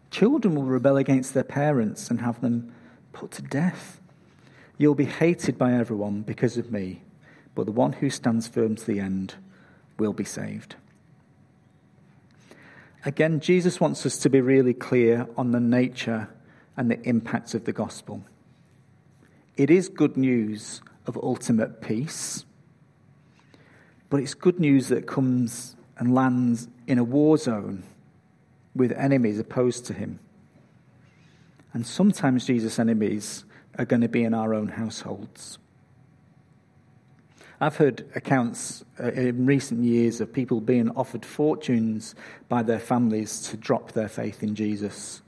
Children 0.09 0.55
will 0.55 0.63
rebel 0.63 0.95
against 0.95 1.33
their 1.33 1.43
parents 1.43 2.09
and 2.09 2.21
have 2.21 2.39
them 2.39 2.73
put 3.11 3.31
to 3.31 3.41
death. 3.41 3.99
You'll 4.77 4.95
be 4.95 5.05
hated 5.05 5.57
by 5.57 5.73
everyone 5.73 6.21
because 6.21 6.57
of 6.57 6.71
me, 6.71 7.01
but 7.55 7.65
the 7.65 7.73
one 7.73 7.93
who 7.93 8.09
stands 8.09 8.47
firm 8.47 8.77
to 8.77 8.85
the 8.85 9.01
end 9.01 9.35
will 9.99 10.13
be 10.13 10.23
saved. 10.23 10.75
Again, 13.03 13.41
Jesus 13.41 13.81
wants 13.81 14.05
us 14.05 14.17
to 14.19 14.29
be 14.29 14.39
really 14.39 14.73
clear 14.73 15.27
on 15.35 15.51
the 15.51 15.59
nature 15.59 16.29
and 16.77 16.89
the 16.89 17.01
impact 17.01 17.53
of 17.53 17.65
the 17.65 17.73
gospel. 17.73 18.23
It 19.57 19.71
is 19.71 19.89
good 19.89 20.17
news 20.17 20.81
of 21.07 21.17
ultimate 21.17 21.81
peace, 21.81 22.45
but 24.07 24.19
it's 24.19 24.35
good 24.35 24.59
news 24.59 24.89
that 24.89 25.07
comes 25.07 25.75
and 25.97 26.13
lands 26.13 26.67
in 26.85 26.99
a 26.99 27.03
war 27.03 27.39
zone 27.39 27.83
with 28.75 28.91
enemies 28.91 29.39
opposed 29.39 29.87
to 29.87 29.93
him. 29.93 30.19
And 31.73 31.87
sometimes 31.87 32.45
Jesus' 32.45 32.77
enemies 32.77 33.45
are 33.79 33.85
going 33.85 34.01
to 34.01 34.07
be 34.07 34.23
in 34.23 34.35
our 34.35 34.53
own 34.53 34.67
households. 34.67 35.57
I've 37.59 37.77
heard 37.77 38.05
accounts 38.13 38.85
uh, 38.99 39.11
in 39.11 39.47
recent 39.47 39.83
years 39.83 40.21
of 40.21 40.31
people 40.31 40.61
being 40.61 40.91
offered 40.91 41.25
fortunes 41.25 42.13
by 42.47 42.61
their 42.61 42.79
families 42.79 43.41
to 43.49 43.57
drop 43.57 43.93
their 43.93 44.07
faith 44.07 44.43
in 44.43 44.53
Jesus, 44.53 45.23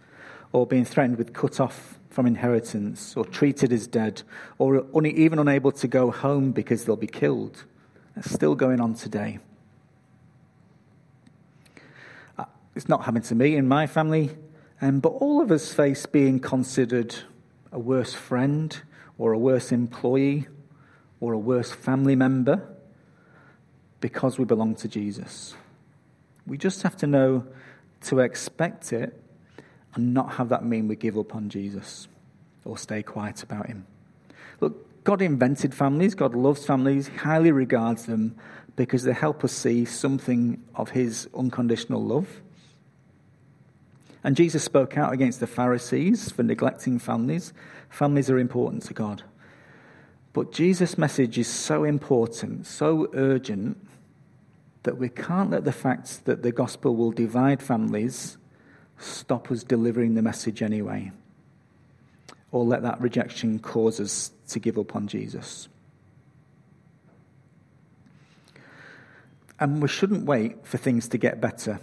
or 0.51 0.67
being 0.67 0.85
threatened 0.85 1.17
with 1.17 1.33
cut 1.33 1.59
off 1.59 1.98
from 2.10 2.26
inheritance, 2.26 3.15
or 3.15 3.24
treated 3.24 3.72
as 3.72 3.88
dead, 3.88 4.24
or 4.58 4.84
even 5.06 5.39
unable 5.39 5.72
to 5.72 5.88
go 5.88 6.12
home 6.12 6.52
because 6.52 6.86
they'll 6.86 6.95
be 6.95 7.08
killed. 7.08 7.63
That's 8.15 8.32
still 8.32 8.56
going 8.56 8.82
on 8.82 8.95
today. 8.95 9.39
Uh, 12.38 12.45
it's 12.76 12.89
not 12.89 13.04
happened 13.04 13.26
to 13.26 13.36
me 13.36 13.56
in 13.56 13.67
my 13.67 13.86
family, 13.86 14.32
um, 14.82 15.00
but 15.00 15.10
all 15.10 15.41
of 15.41 15.52
us 15.52 15.72
face 15.74 16.06
being 16.06 16.39
considered 16.39 17.15
a 17.72 17.80
worse 17.80 18.13
friend 18.13 18.82
or 19.17 19.34
a 19.34 19.38
worse 19.38 19.72
employee 19.72 20.48
or 21.19 21.34
a 21.34 21.38
worse 21.38 21.72
family 21.72 22.15
member 22.15 22.76
because 24.02 24.39
we 24.39 24.45
belong 24.45 24.76
to 24.76 24.88
Jesus. 24.88 25.56
We 26.48 26.58
just 26.58 26.82
have 26.82 26.98
to 26.98 27.08
know 27.08 27.45
to 28.02 28.19
expect 28.19 28.93
it 28.93 29.22
and 29.95 30.13
not 30.13 30.34
have 30.34 30.49
that 30.49 30.63
mean 30.63 30.88
we 30.88 30.95
give 30.95 31.17
up 31.17 31.36
on 31.36 31.49
Jesus 31.49 32.08
or 32.65 32.78
stay 32.78 33.02
quiet 33.02 33.43
about 33.43 33.67
him. 33.67 33.86
Look, 34.60 35.04
God 35.04 35.21
invented 35.21 35.73
families, 35.73 36.13
God 36.13 36.36
loves 36.36 36.65
families, 36.65 37.08
He 37.08 37.17
highly 37.17 37.52
regards 37.52 38.06
them 38.06 38.36
because 38.75 39.04
they 39.04 39.13
help 39.13 39.43
us 39.43 39.52
see 39.52 39.84
something 39.84 40.63
of 40.73 40.91
his 40.91 41.28
unconditional 41.34 42.02
love. 42.02 42.41
And 44.23 44.36
Jesus 44.36 44.63
spoke 44.63 44.97
out 44.97 45.12
against 45.12 45.39
the 45.39 45.47
Pharisees 45.47 46.32
for 46.32 46.43
neglecting 46.43 46.99
families. 46.99 47.52
Families 47.89 48.30
are 48.30 48.38
important 48.38 48.84
to 48.84 48.93
God. 48.93 49.23
But 50.32 50.52
Jesus' 50.52 50.97
message 50.97 51.38
is 51.38 51.47
so 51.47 51.84
important, 51.84 52.67
so 52.67 53.10
urgent, 53.13 53.78
that 54.84 54.97
we 54.97 55.10
can't 55.10 55.49
let 55.49 55.65
the 55.65 55.71
fact 55.71 56.23
that 56.25 56.43
the 56.43 56.52
gospel 56.52 56.95
will 56.95 57.12
divide 57.12 57.62
families 57.62 58.38
stop 58.99 59.51
us 59.51 59.63
delivering 59.63 60.15
the 60.15 60.21
message 60.21 60.62
anyway, 60.62 61.12
or 62.51 62.63
let 62.63 62.83
that 62.83 63.01
rejection 63.01 63.59
cause 63.59 63.99
us 63.99 64.31
to 64.49 64.59
give 64.59 64.77
up 64.77 64.95
on 64.95 65.07
Jesus. 65.07 65.67
And 69.59 69.81
we 69.81 69.88
shouldn't 69.88 70.25
wait 70.25 70.65
for 70.65 70.77
things 70.77 71.07
to 71.09 71.17
get 71.17 71.41
better. 71.41 71.79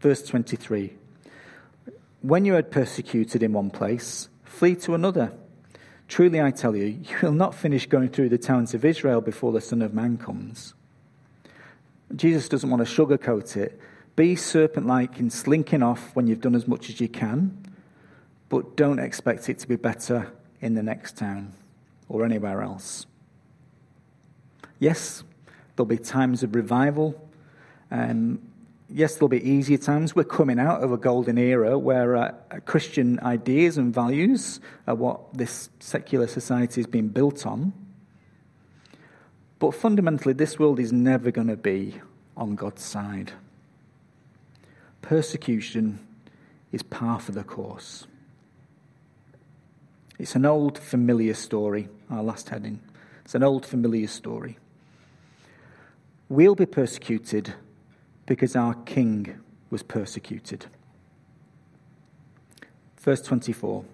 Verse 0.00 0.22
23 0.22 0.92
When 2.22 2.44
you 2.44 2.56
are 2.56 2.62
persecuted 2.62 3.42
in 3.42 3.52
one 3.52 3.70
place, 3.70 4.28
flee 4.44 4.76
to 4.76 4.94
another. 4.94 5.32
Truly 6.08 6.42
I 6.42 6.50
tell 6.50 6.76
you, 6.76 6.84
you 6.84 7.16
will 7.22 7.32
not 7.32 7.54
finish 7.54 7.86
going 7.86 8.10
through 8.10 8.28
the 8.28 8.38
towns 8.38 8.74
of 8.74 8.84
Israel 8.84 9.20
before 9.20 9.52
the 9.52 9.60
Son 9.60 9.80
of 9.80 9.94
Man 9.94 10.18
comes. 10.18 10.74
Jesus 12.14 12.48
doesn't 12.48 12.68
want 12.68 12.86
to 12.86 12.92
sugarcoat 12.92 13.56
it. 13.56 13.80
Be 14.16 14.36
serpent 14.36 14.86
like 14.86 15.18
in 15.18 15.30
slinking 15.30 15.82
off 15.82 16.14
when 16.14 16.26
you've 16.26 16.40
done 16.40 16.54
as 16.54 16.68
much 16.68 16.88
as 16.88 17.00
you 17.00 17.08
can, 17.08 17.56
but 18.48 18.76
don't 18.76 18.98
expect 18.98 19.48
it 19.48 19.58
to 19.60 19.68
be 19.68 19.76
better 19.76 20.32
in 20.60 20.74
the 20.74 20.82
next 20.82 21.16
town 21.16 21.52
or 22.08 22.24
anywhere 22.24 22.62
else. 22.62 23.06
Yes, 24.78 25.24
there'll 25.76 25.86
be 25.86 25.96
times 25.96 26.42
of 26.42 26.54
revival, 26.54 27.18
um, 27.90 28.40
yes, 28.88 29.14
there'll 29.14 29.28
be 29.28 29.46
easier 29.48 29.78
times. 29.78 30.14
We're 30.14 30.24
coming 30.24 30.58
out 30.58 30.82
of 30.82 30.92
a 30.92 30.96
golden 30.96 31.38
era 31.38 31.78
where 31.78 32.16
uh, 32.16 32.32
Christian 32.64 33.20
ideas 33.20 33.78
and 33.78 33.94
values 33.94 34.60
are 34.86 34.94
what 34.94 35.34
this 35.34 35.70
secular 35.80 36.26
society 36.26 36.80
has 36.80 36.86
been 36.86 37.08
built 37.08 37.46
on. 37.46 37.72
But 39.58 39.74
fundamentally, 39.74 40.34
this 40.34 40.58
world 40.58 40.80
is 40.80 40.92
never 40.92 41.30
going 41.30 41.48
to 41.48 41.56
be 41.56 42.00
on 42.36 42.54
God's 42.54 42.82
side. 42.82 43.32
Persecution 45.02 45.98
is 46.72 46.82
par 46.82 47.20
for 47.20 47.32
the 47.32 47.44
course. 47.44 48.06
It's 50.18 50.34
an 50.36 50.46
old 50.46 50.78
familiar 50.78 51.34
story, 51.34 51.88
our 52.10 52.22
last 52.22 52.48
heading. 52.48 52.80
It's 53.24 53.34
an 53.34 53.42
old 53.42 53.66
familiar 53.66 54.06
story. 54.06 54.58
We'll 56.28 56.54
be 56.54 56.66
persecuted 56.66 57.54
because 58.26 58.56
our 58.56 58.74
king 58.74 59.38
was 59.70 59.82
persecuted. 59.82 60.66
Verse 62.98 63.20
24. 63.20 63.84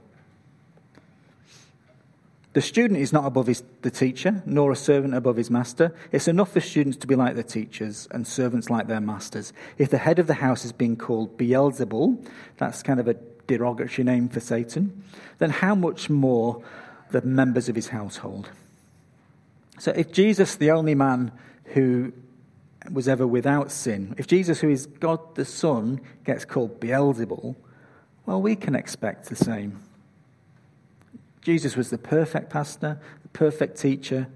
The 2.59 2.63
student 2.63 2.99
is 2.99 3.13
not 3.13 3.25
above 3.25 3.47
his, 3.47 3.63
the 3.83 3.91
teacher, 3.93 4.43
nor 4.45 4.73
a 4.73 4.75
servant 4.75 5.15
above 5.15 5.37
his 5.37 5.49
master. 5.49 5.95
It's 6.11 6.27
enough 6.27 6.51
for 6.51 6.61
students 6.61 6.97
to 6.97 7.07
be 7.07 7.15
like 7.15 7.37
their 7.37 7.45
teachers 7.45 8.09
and 8.11 8.27
servants 8.27 8.69
like 8.69 8.89
their 8.89 9.01
masters. 9.01 9.53
If 9.79 9.91
the 9.91 9.99
head 9.99 10.19
of 10.19 10.27
the 10.27 10.35
house 10.35 10.65
is 10.65 10.73
being 10.73 10.97
called 10.97 11.39
Beelzebul, 11.39 12.29
that's 12.57 12.83
kind 12.83 12.99
of 12.99 13.07
a 13.07 13.15
derogatory 13.47 14.03
name 14.03 14.29
for 14.29 14.41
Satan, 14.41 15.05
then 15.39 15.51
how 15.51 15.77
much 15.77 16.11
more 16.11 16.61
the 17.13 17.23
members 17.23 17.69
of 17.69 17.77
his 17.77 17.91
household? 17.91 18.51
So 19.79 19.93
if 19.93 20.11
Jesus, 20.11 20.57
the 20.57 20.73
only 20.73 20.97
man 20.97 21.31
who 21.67 22.13
was 22.91 23.07
ever 23.07 23.25
without 23.25 23.71
sin. 23.71 24.17
If 24.19 24.27
Jesus, 24.27 24.59
who 24.59 24.69
is 24.69 24.87
God 24.87 25.37
the 25.37 25.45
Son, 25.45 26.01
gets 26.25 26.45
called 26.45 26.81
Beelzebul, 26.81 27.55
well, 28.27 28.43
we 28.43 28.57
can 28.57 28.75
expect 28.75 29.27
the 29.27 29.37
same. 29.37 29.81
Jesus 31.49 31.77
was 31.77 31.89
the 31.89 31.97
perfect 31.97 32.51
pastor, 32.51 33.01
the 33.23 33.29
perfect 33.29 33.79
teacher. 33.79 34.29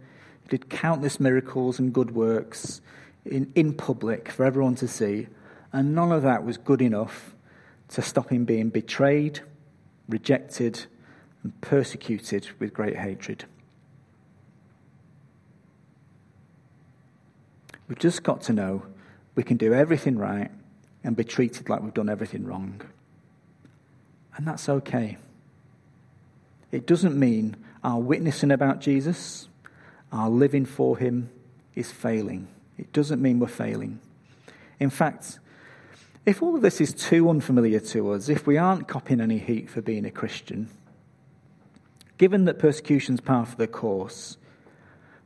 He 0.44 0.48
did 0.48 0.70
countless 0.70 1.20
miracles 1.20 1.78
and 1.78 1.92
good 1.92 2.12
works 2.12 2.80
in, 3.26 3.52
in 3.54 3.74
public 3.74 4.30
for 4.30 4.46
everyone 4.46 4.76
to 4.76 4.88
see, 4.88 5.26
and 5.74 5.94
none 5.94 6.10
of 6.10 6.22
that 6.22 6.42
was 6.42 6.56
good 6.56 6.80
enough 6.80 7.34
to 7.88 8.00
stop 8.00 8.30
him 8.30 8.46
being 8.46 8.70
betrayed, 8.70 9.40
rejected, 10.08 10.86
and 11.42 11.60
persecuted 11.60 12.48
with 12.58 12.72
great 12.72 12.96
hatred. 12.96 13.44
We've 17.88 17.98
just 17.98 18.22
got 18.22 18.40
to 18.44 18.54
know 18.54 18.86
we 19.34 19.42
can 19.42 19.58
do 19.58 19.74
everything 19.74 20.16
right 20.16 20.50
and 21.04 21.14
be 21.14 21.24
treated 21.24 21.68
like 21.68 21.82
we've 21.82 21.92
done 21.92 22.08
everything 22.08 22.46
wrong. 22.46 22.80
And 24.34 24.48
that's 24.48 24.70
okay. 24.70 25.18
It 26.72 26.86
doesn't 26.86 27.16
mean 27.16 27.56
our 27.84 28.00
witnessing 28.00 28.50
about 28.50 28.80
Jesus, 28.80 29.48
our 30.10 30.28
living 30.28 30.64
for 30.64 30.98
him, 30.98 31.30
is 31.74 31.92
failing. 31.92 32.48
It 32.78 32.92
doesn't 32.92 33.22
mean 33.22 33.38
we're 33.38 33.46
failing. 33.46 34.00
In 34.80 34.90
fact, 34.90 35.38
if 36.26 36.42
all 36.42 36.56
of 36.56 36.62
this 36.62 36.80
is 36.80 36.92
too 36.92 37.28
unfamiliar 37.28 37.80
to 37.80 38.12
us, 38.12 38.28
if 38.28 38.46
we 38.46 38.56
aren't 38.56 38.88
copying 38.88 39.20
any 39.20 39.38
heat 39.38 39.70
for 39.70 39.80
being 39.82 40.04
a 40.04 40.10
Christian, 40.10 40.68
given 42.18 42.46
that 42.46 42.58
persecution's 42.58 43.20
part 43.20 43.48
of 43.48 43.56
the 43.56 43.66
course, 43.66 44.36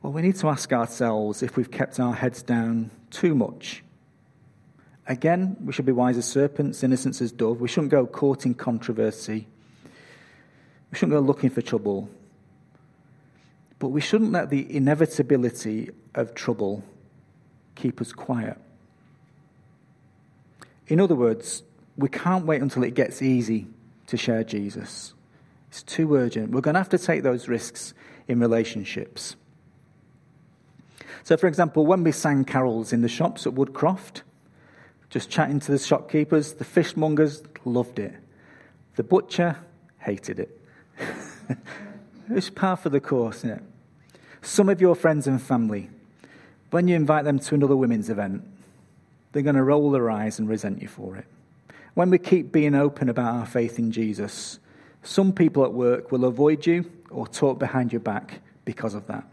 Well, 0.01 0.13
we 0.13 0.21
need 0.21 0.35
to 0.37 0.49
ask 0.49 0.71
ourselves 0.71 1.41
if 1.41 1.57
we've 1.57 1.71
kept 1.71 1.99
our 1.99 2.13
heads 2.13 2.43
down 2.43 2.91
too 3.09 3.33
much. 3.33 3.83
Again, 5.07 5.57
we 5.63 5.73
should 5.73 5.85
be 5.85 5.91
wise 5.91 6.17
as 6.17 6.25
serpents, 6.25 6.83
innocent 6.83 7.19
as 7.19 7.31
dove. 7.31 7.61
We 7.61 7.67
shouldn't 7.67 7.91
go 7.91 8.05
courting 8.05 8.53
controversy. 8.53 9.47
We 10.91 10.97
shouldn't 10.97 11.13
go 11.13 11.19
looking 11.19 11.49
for 11.49 11.61
trouble. 11.61 12.09
But 13.79 13.89
we 13.89 14.01
shouldn't 14.01 14.31
let 14.31 14.49
the 14.49 14.75
inevitability 14.75 15.91
of 16.15 16.33
trouble 16.33 16.83
keep 17.75 18.01
us 18.01 18.11
quiet. 18.11 18.57
In 20.87 20.99
other 20.99 21.15
words, 21.15 21.63
we 21.97 22.09
can't 22.09 22.45
wait 22.45 22.61
until 22.61 22.83
it 22.83 22.93
gets 22.93 23.21
easy 23.21 23.67
to 24.07 24.17
share 24.17 24.43
Jesus. 24.43 25.13
It's 25.69 25.83
too 25.83 26.15
urgent. 26.15 26.51
We're 26.51 26.61
going 26.61 26.75
to 26.75 26.79
have 26.79 26.89
to 26.89 26.97
take 26.97 27.23
those 27.23 27.47
risks 27.47 27.93
in 28.27 28.39
relationships. 28.39 29.35
So, 31.23 31.35
for 31.35 31.47
example, 31.47 31.85
when 31.85 32.03
we 32.03 32.13
sang 32.13 32.45
carols 32.45 32.93
in 32.93 33.01
the 33.01 33.09
shops 33.09 33.45
at 33.45 33.53
Woodcroft, 33.53 34.21
just 35.09 35.29
chatting 35.29 35.59
to 35.59 35.71
the 35.71 35.77
shopkeepers, 35.77 36.53
the 36.53 36.65
fishmongers 36.65 37.43
loved 37.65 37.99
it. 37.99 38.13
The 38.95 39.03
butcher 39.03 39.57
hated 39.99 40.39
it. 40.39 40.57
it's 42.29 42.49
par 42.49 42.75
for 42.77 42.89
the 42.89 42.99
course, 42.99 43.37
isn't 43.37 43.51
it? 43.51 43.63
Some 44.41 44.69
of 44.69 44.79
your 44.81 44.95
friends 44.95 45.27
and 45.27 45.41
family, 45.41 45.89
when 46.71 46.87
you 46.87 46.95
invite 46.95 47.25
them 47.25 47.39
to 47.39 47.55
another 47.55 47.75
women's 47.75 48.09
event, 48.09 48.43
they're 49.31 49.43
going 49.43 49.55
to 49.55 49.63
roll 49.63 49.91
their 49.91 50.09
eyes 50.09 50.39
and 50.39 50.47
resent 50.47 50.81
you 50.81 50.87
for 50.87 51.15
it. 51.15 51.25
When 51.93 52.09
we 52.09 52.17
keep 52.17 52.51
being 52.51 52.75
open 52.75 53.09
about 53.09 53.35
our 53.35 53.45
faith 53.45 53.79
in 53.79 53.91
Jesus, 53.91 54.59
some 55.03 55.33
people 55.33 55.63
at 55.63 55.73
work 55.73 56.11
will 56.11 56.25
avoid 56.25 56.65
you 56.65 56.89
or 57.09 57.27
talk 57.27 57.59
behind 57.59 57.91
your 57.91 58.01
back 58.01 58.41
because 58.65 58.93
of 58.93 59.07
that. 59.07 59.25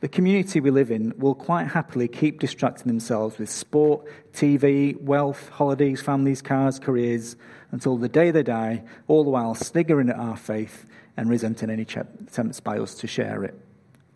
The 0.00 0.08
community 0.08 0.60
we 0.60 0.70
live 0.70 0.90
in 0.90 1.12
will 1.18 1.34
quite 1.34 1.68
happily 1.68 2.08
keep 2.08 2.40
distracting 2.40 2.86
themselves 2.86 3.38
with 3.38 3.50
sport, 3.50 4.06
TV, 4.32 4.98
wealth, 4.98 5.50
holidays, 5.50 6.00
families, 6.00 6.40
cars, 6.40 6.78
careers 6.78 7.36
until 7.70 7.98
the 7.98 8.08
day 8.08 8.30
they 8.30 8.42
die, 8.42 8.82
all 9.08 9.24
the 9.24 9.30
while 9.30 9.54
sniggering 9.54 10.08
at 10.08 10.16
our 10.16 10.38
faith 10.38 10.86
and 11.18 11.28
resenting 11.28 11.68
any 11.68 11.82
attempts 11.82 12.60
by 12.60 12.78
us 12.78 12.94
to 12.94 13.06
share 13.06 13.44
it. 13.44 13.54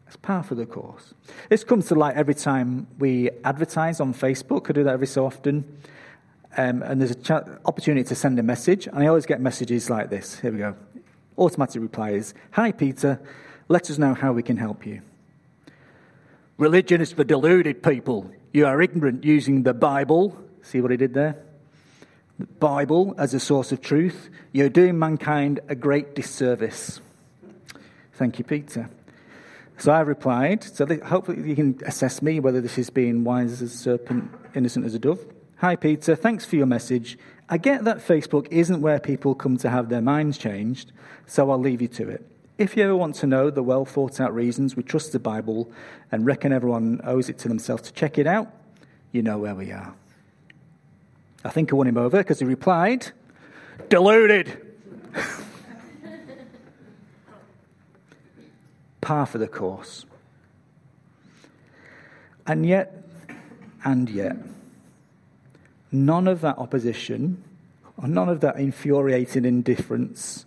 It's 0.06 0.16
part 0.16 0.50
of 0.50 0.56
the 0.56 0.64
course. 0.64 1.12
This 1.50 1.64
comes 1.64 1.86
to 1.88 1.94
light 1.94 2.16
every 2.16 2.34
time 2.34 2.86
we 2.98 3.28
advertise 3.44 4.00
on 4.00 4.14
Facebook. 4.14 4.70
I 4.70 4.72
do 4.72 4.84
that 4.84 4.94
every 4.94 5.06
so 5.06 5.26
often. 5.26 5.64
Um, 6.56 6.82
and 6.82 7.00
there's 7.00 7.10
an 7.10 7.58
opportunity 7.66 8.08
to 8.08 8.14
send 8.14 8.38
a 8.38 8.42
message, 8.42 8.86
and 8.86 9.00
I 9.00 9.08
always 9.08 9.26
get 9.26 9.40
messages 9.40 9.90
like 9.90 10.08
this. 10.08 10.38
Here 10.38 10.52
we 10.52 10.58
go. 10.58 10.76
Automatic 11.36 11.82
reply 11.82 12.10
is 12.12 12.32
Hi, 12.52 12.72
Peter. 12.72 13.20
Let 13.68 13.90
us 13.90 13.98
know 13.98 14.14
how 14.14 14.32
we 14.32 14.42
can 14.42 14.56
help 14.56 14.86
you. 14.86 15.02
Religion 16.56 17.00
is 17.00 17.12
for 17.12 17.24
deluded 17.24 17.82
people. 17.82 18.30
You 18.52 18.66
are 18.66 18.80
ignorant 18.80 19.24
using 19.24 19.64
the 19.64 19.74
Bible. 19.74 20.36
See 20.62 20.80
what 20.80 20.92
he 20.92 20.96
did 20.96 21.12
there? 21.12 21.36
The 22.38 22.46
Bible 22.46 23.14
as 23.18 23.34
a 23.34 23.40
source 23.40 23.72
of 23.72 23.80
truth. 23.80 24.30
You're 24.52 24.68
doing 24.68 24.96
mankind 24.96 25.58
a 25.68 25.74
great 25.74 26.14
disservice. 26.14 27.00
Thank 28.12 28.38
you, 28.38 28.44
Peter. 28.44 28.88
So 29.78 29.90
I 29.90 30.00
replied, 30.02 30.62
so 30.62 30.86
hopefully 31.04 31.48
you 31.48 31.56
can 31.56 31.80
assess 31.84 32.22
me 32.22 32.38
whether 32.38 32.60
this 32.60 32.78
is 32.78 32.88
being 32.88 33.24
wise 33.24 33.50
as 33.50 33.62
a 33.62 33.68
serpent, 33.68 34.30
innocent 34.54 34.86
as 34.86 34.94
a 34.94 35.00
dove. 35.00 35.26
Hi, 35.56 35.74
Peter. 35.74 36.14
Thanks 36.14 36.44
for 36.44 36.54
your 36.54 36.66
message. 36.66 37.18
I 37.48 37.58
get 37.58 37.84
that 37.84 37.98
Facebook 37.98 38.46
isn't 38.52 38.80
where 38.80 39.00
people 39.00 39.34
come 39.34 39.56
to 39.58 39.70
have 39.70 39.88
their 39.88 40.00
minds 40.00 40.38
changed, 40.38 40.92
so 41.26 41.50
I'll 41.50 41.58
leave 41.58 41.82
you 41.82 41.88
to 41.88 42.08
it. 42.08 42.24
If 42.56 42.76
you 42.76 42.84
ever 42.84 42.94
want 42.94 43.16
to 43.16 43.26
know 43.26 43.50
the 43.50 43.64
well 43.64 43.84
thought 43.84 44.20
out 44.20 44.32
reasons 44.32 44.76
we 44.76 44.84
trust 44.84 45.10
the 45.10 45.18
Bible 45.18 45.68
and 46.12 46.24
reckon 46.24 46.52
everyone 46.52 47.00
owes 47.02 47.28
it 47.28 47.38
to 47.38 47.48
themselves 47.48 47.82
to 47.82 47.92
check 47.92 48.16
it 48.16 48.28
out, 48.28 48.48
you 49.10 49.22
know 49.22 49.38
where 49.38 49.56
we 49.56 49.72
are. 49.72 49.92
I 51.44 51.50
think 51.50 51.72
I 51.72 51.76
won 51.76 51.88
him 51.88 51.98
over 51.98 52.18
because 52.18 52.38
he 52.38 52.44
replied, 52.44 53.10
Deluded. 53.88 54.56
Par 59.00 59.26
for 59.26 59.38
the 59.38 59.48
course. 59.48 60.06
And 62.46 62.64
yet, 62.64 63.02
and 63.84 64.08
yet, 64.08 64.36
none 65.90 66.28
of 66.28 66.40
that 66.42 66.58
opposition 66.58 67.42
or 68.00 68.06
none 68.06 68.28
of 68.28 68.40
that 68.40 68.60
infuriating 68.60 69.44
indifference 69.44 70.46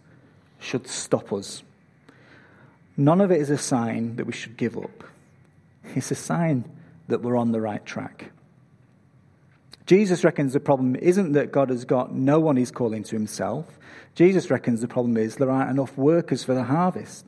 should 0.59 0.87
stop 0.87 1.33
us 1.33 1.63
None 2.97 3.21
of 3.21 3.31
it 3.31 3.39
is 3.39 3.51
a 3.51 3.57
sign 3.57 4.15
that 4.15 4.25
we 4.25 4.33
should 4.33 4.57
give 4.57 4.75
up. 4.75 5.03
It's 5.95 6.11
a 6.11 6.15
sign 6.15 6.65
that 7.07 7.21
we're 7.21 7.37
on 7.37 7.51
the 7.51 7.61
right 7.61 7.85
track. 7.85 8.31
Jesus 9.85 10.23
reckons 10.23 10.51
the 10.51 10.59
problem 10.59 10.95
isn't 10.97 11.31
that 11.31 11.51
God 11.51 11.69
has 11.69 11.85
got 11.85 12.13
no 12.13 12.39
one 12.39 12.57
he's 12.57 12.71
calling 12.71 13.03
to 13.03 13.15
himself. 13.15 13.79
Jesus 14.15 14.51
reckons 14.51 14.81
the 14.81 14.87
problem 14.87 15.15
is 15.15 15.37
there 15.37 15.49
aren't 15.49 15.69
enough 15.69 15.97
workers 15.97 16.43
for 16.43 16.53
the 16.53 16.63
harvest. 16.63 17.25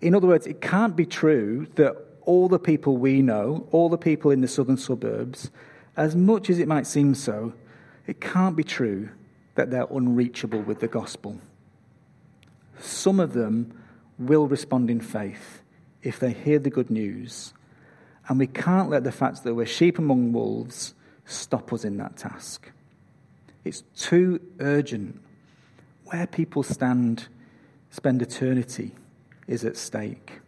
In 0.00 0.14
other 0.14 0.28
words, 0.28 0.46
it 0.46 0.60
can't 0.60 0.94
be 0.94 1.06
true 1.06 1.66
that 1.74 1.96
all 2.22 2.48
the 2.48 2.58
people 2.58 2.98
we 2.98 3.22
know, 3.22 3.66
all 3.72 3.88
the 3.88 3.98
people 3.98 4.30
in 4.30 4.42
the 4.42 4.48
southern 4.48 4.76
suburbs, 4.76 5.50
as 5.96 6.14
much 6.14 6.50
as 6.50 6.58
it 6.58 6.68
might 6.68 6.86
seem 6.86 7.14
so, 7.14 7.52
it 8.06 8.20
can't 8.20 8.54
be 8.54 8.62
true 8.62 9.08
that 9.56 9.70
they're 9.70 9.88
unreachable 9.90 10.60
with 10.60 10.78
the 10.78 10.86
gospel. 10.86 11.38
Some 12.78 13.18
of 13.18 13.32
them 13.32 13.77
will 14.18 14.46
respond 14.46 14.90
in 14.90 15.00
faith 15.00 15.62
if 16.02 16.18
they 16.18 16.32
hear 16.32 16.58
the 16.58 16.70
good 16.70 16.90
news. 16.90 17.52
And 18.28 18.38
we 18.38 18.46
can't 18.46 18.90
let 18.90 19.04
the 19.04 19.12
fact 19.12 19.44
that 19.44 19.54
we're 19.54 19.66
sheep 19.66 19.98
among 19.98 20.32
wolves 20.32 20.94
stop 21.24 21.72
us 21.72 21.84
in 21.84 21.96
that 21.98 22.16
task. 22.16 22.70
It's 23.64 23.82
too 23.96 24.40
urgent. 24.60 25.20
Where 26.06 26.26
people 26.26 26.62
stand, 26.62 27.28
spend 27.90 28.22
eternity, 28.22 28.92
is 29.46 29.64
at 29.64 29.76
stake. 29.76 30.40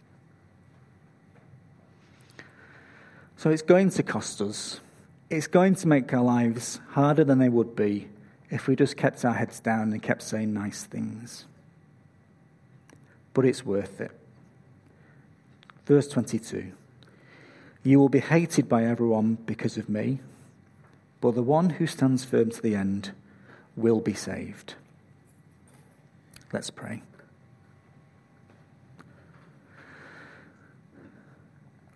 So 3.37 3.51
it's 3.51 3.63
going 3.63 3.91
to 3.91 4.03
cost 4.03 4.41
us. 4.41 4.81
It's 5.31 5.47
going 5.47 5.75
to 5.77 5.89
make 5.89 6.13
our 6.13 6.23
lives 6.23 6.81
harder 6.91 7.25
than 7.25 7.39
they 7.39 7.49
would 7.49 7.77
be 7.77 8.09
if 8.51 8.67
we 8.67 8.77
just 8.77 8.97
kept 8.97 9.25
our 9.25 9.33
heads 9.33 9.61
down 9.61 9.93
and 9.93 10.03
kept 10.03 10.23
saying 10.23 10.53
nice 10.53 10.85
things 10.85 11.47
but 13.35 13.45
it's 13.45 13.65
worth 13.65 14.01
it. 14.01 14.13
Verse 15.87 16.09
22 16.09 16.73
You 17.83 17.99
will 17.99 18.09
be 18.09 18.21
hated 18.21 18.69
by 18.69 18.85
everyone 18.85 19.39
because 19.47 19.77
of 19.77 19.89
me, 19.89 20.21
but 21.21 21.35
the 21.35 21.43
one 21.43 21.71
who 21.71 21.87
stands 21.87 22.25
firm 22.25 22.51
to 22.51 22.63
the 22.63 22.75
end 22.75 23.13
will 23.77 24.01
be 24.01 24.15
saved. 24.15 24.75
Let's 26.53 26.71
pray. 26.71 27.03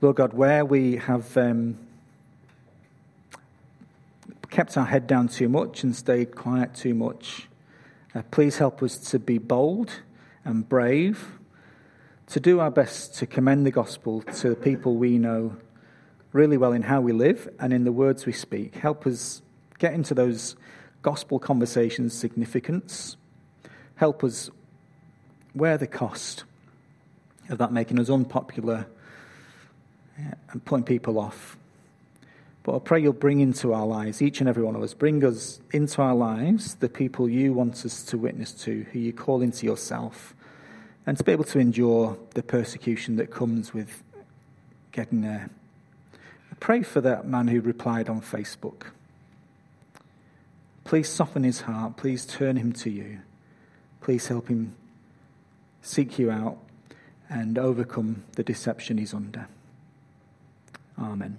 Lord 0.01 0.17
God, 0.17 0.35
where 0.35 0.65
we 0.65 0.97
have 0.97 1.37
um, 1.37 1.79
kept 4.51 4.77
our 4.77 4.85
head 4.85 5.07
down 5.07 5.29
too 5.29 5.49
much 5.49 5.83
and 5.83 5.97
stayed 5.97 6.37
quiet 6.37 6.75
too 6.75 6.95
much, 6.95 7.49
uh, 8.15 8.23
please 8.31 8.59
help 8.59 8.83
us 8.83 8.99
to 8.99 9.19
be 9.19 9.39
bold 9.39 10.03
and 10.45 10.69
brave, 10.69 11.39
to 12.29 12.41
do 12.41 12.61
our 12.61 12.71
best 12.71 13.15
to 13.17 13.27
commend 13.27 13.67
the 13.67 13.71
gospel 13.71 14.23
to 14.23 14.49
the 14.51 14.57
people 14.57 14.97
we 14.97 15.19
know 15.19 15.57
really 16.33 16.57
well 16.57 16.73
in 16.73 16.83
how 16.83 17.01
we 17.01 17.13
live 17.13 17.49
and 17.61 17.73
in 17.73 17.85
the 17.85 17.93
words 17.93 18.27
we 18.27 18.33
speak. 18.33 18.75
Help 18.77 19.07
us 19.07 19.41
get 19.79 19.95
into 19.95 20.15
those 20.15 20.57
gospel 21.03 21.39
conversations' 21.39 22.13
significance. 22.13 23.17
Help 23.97 24.25
us 24.25 24.51
wear 25.55 25.79
the 25.79 25.87
cost 25.87 26.45
of 27.49 27.59
that 27.59 27.73
making 27.73 28.01
us 28.01 28.11
unpopular 28.11 28.87
and 30.51 30.65
putting 30.65 30.85
people 30.85 31.19
off. 31.19 31.57
But 32.65 32.77
I 32.77 32.79
pray 32.79 33.03
you'll 33.03 33.13
bring 33.13 33.41
into 33.41 33.75
our 33.75 33.87
lives, 33.87 34.23
each 34.23 34.41
and 34.41 34.49
every 34.49 34.63
one 34.63 34.75
of 34.75 34.83
us, 34.83 34.95
bring 34.95 35.23
us 35.23 35.61
into 35.73 36.01
our 36.01 36.15
lives 36.15 36.75
the 36.77 36.89
people 36.89 37.29
you 37.29 37.53
want 37.53 37.85
us 37.85 38.03
to 38.05 38.19
witness 38.19 38.53
to, 38.65 38.85
who 38.91 38.99
you 38.99 39.13
call 39.13 39.43
into 39.43 39.67
yourself, 39.67 40.35
and 41.07 41.17
to 41.19 41.23
be 41.23 41.31
able 41.31 41.45
to 41.45 41.59
endure 41.59 42.17
the 42.31 42.43
persecution 42.43 43.17
that 43.17 43.31
comes 43.31 43.75
with 43.75 44.03
getting 44.93 45.21
there. 45.21 45.51
I 46.51 46.55
pray 46.59 46.83
for 46.83 47.03
that 47.03 47.27
man 47.27 47.49
who 47.49 47.61
replied 47.61 48.09
on 48.09 48.23
Facebook. 48.23 48.85
Please 50.85 51.09
soften 51.09 51.45
his 51.45 51.63
heart. 51.63 51.99
Please 51.99 52.25
turn 52.25 52.57
him 52.57 52.73
to 52.73 52.91
you. 52.91 53.19
Please 54.01 54.29
help 54.29 54.49
him 54.49 54.75
seek 55.83 56.19
you 56.19 56.31
out 56.31 56.57
and 57.29 57.59
overcome 57.59 58.25
the 58.37 58.43
deception 58.43 58.97
he's 58.97 59.13
under. 59.13 59.49
Amen. 60.99 61.39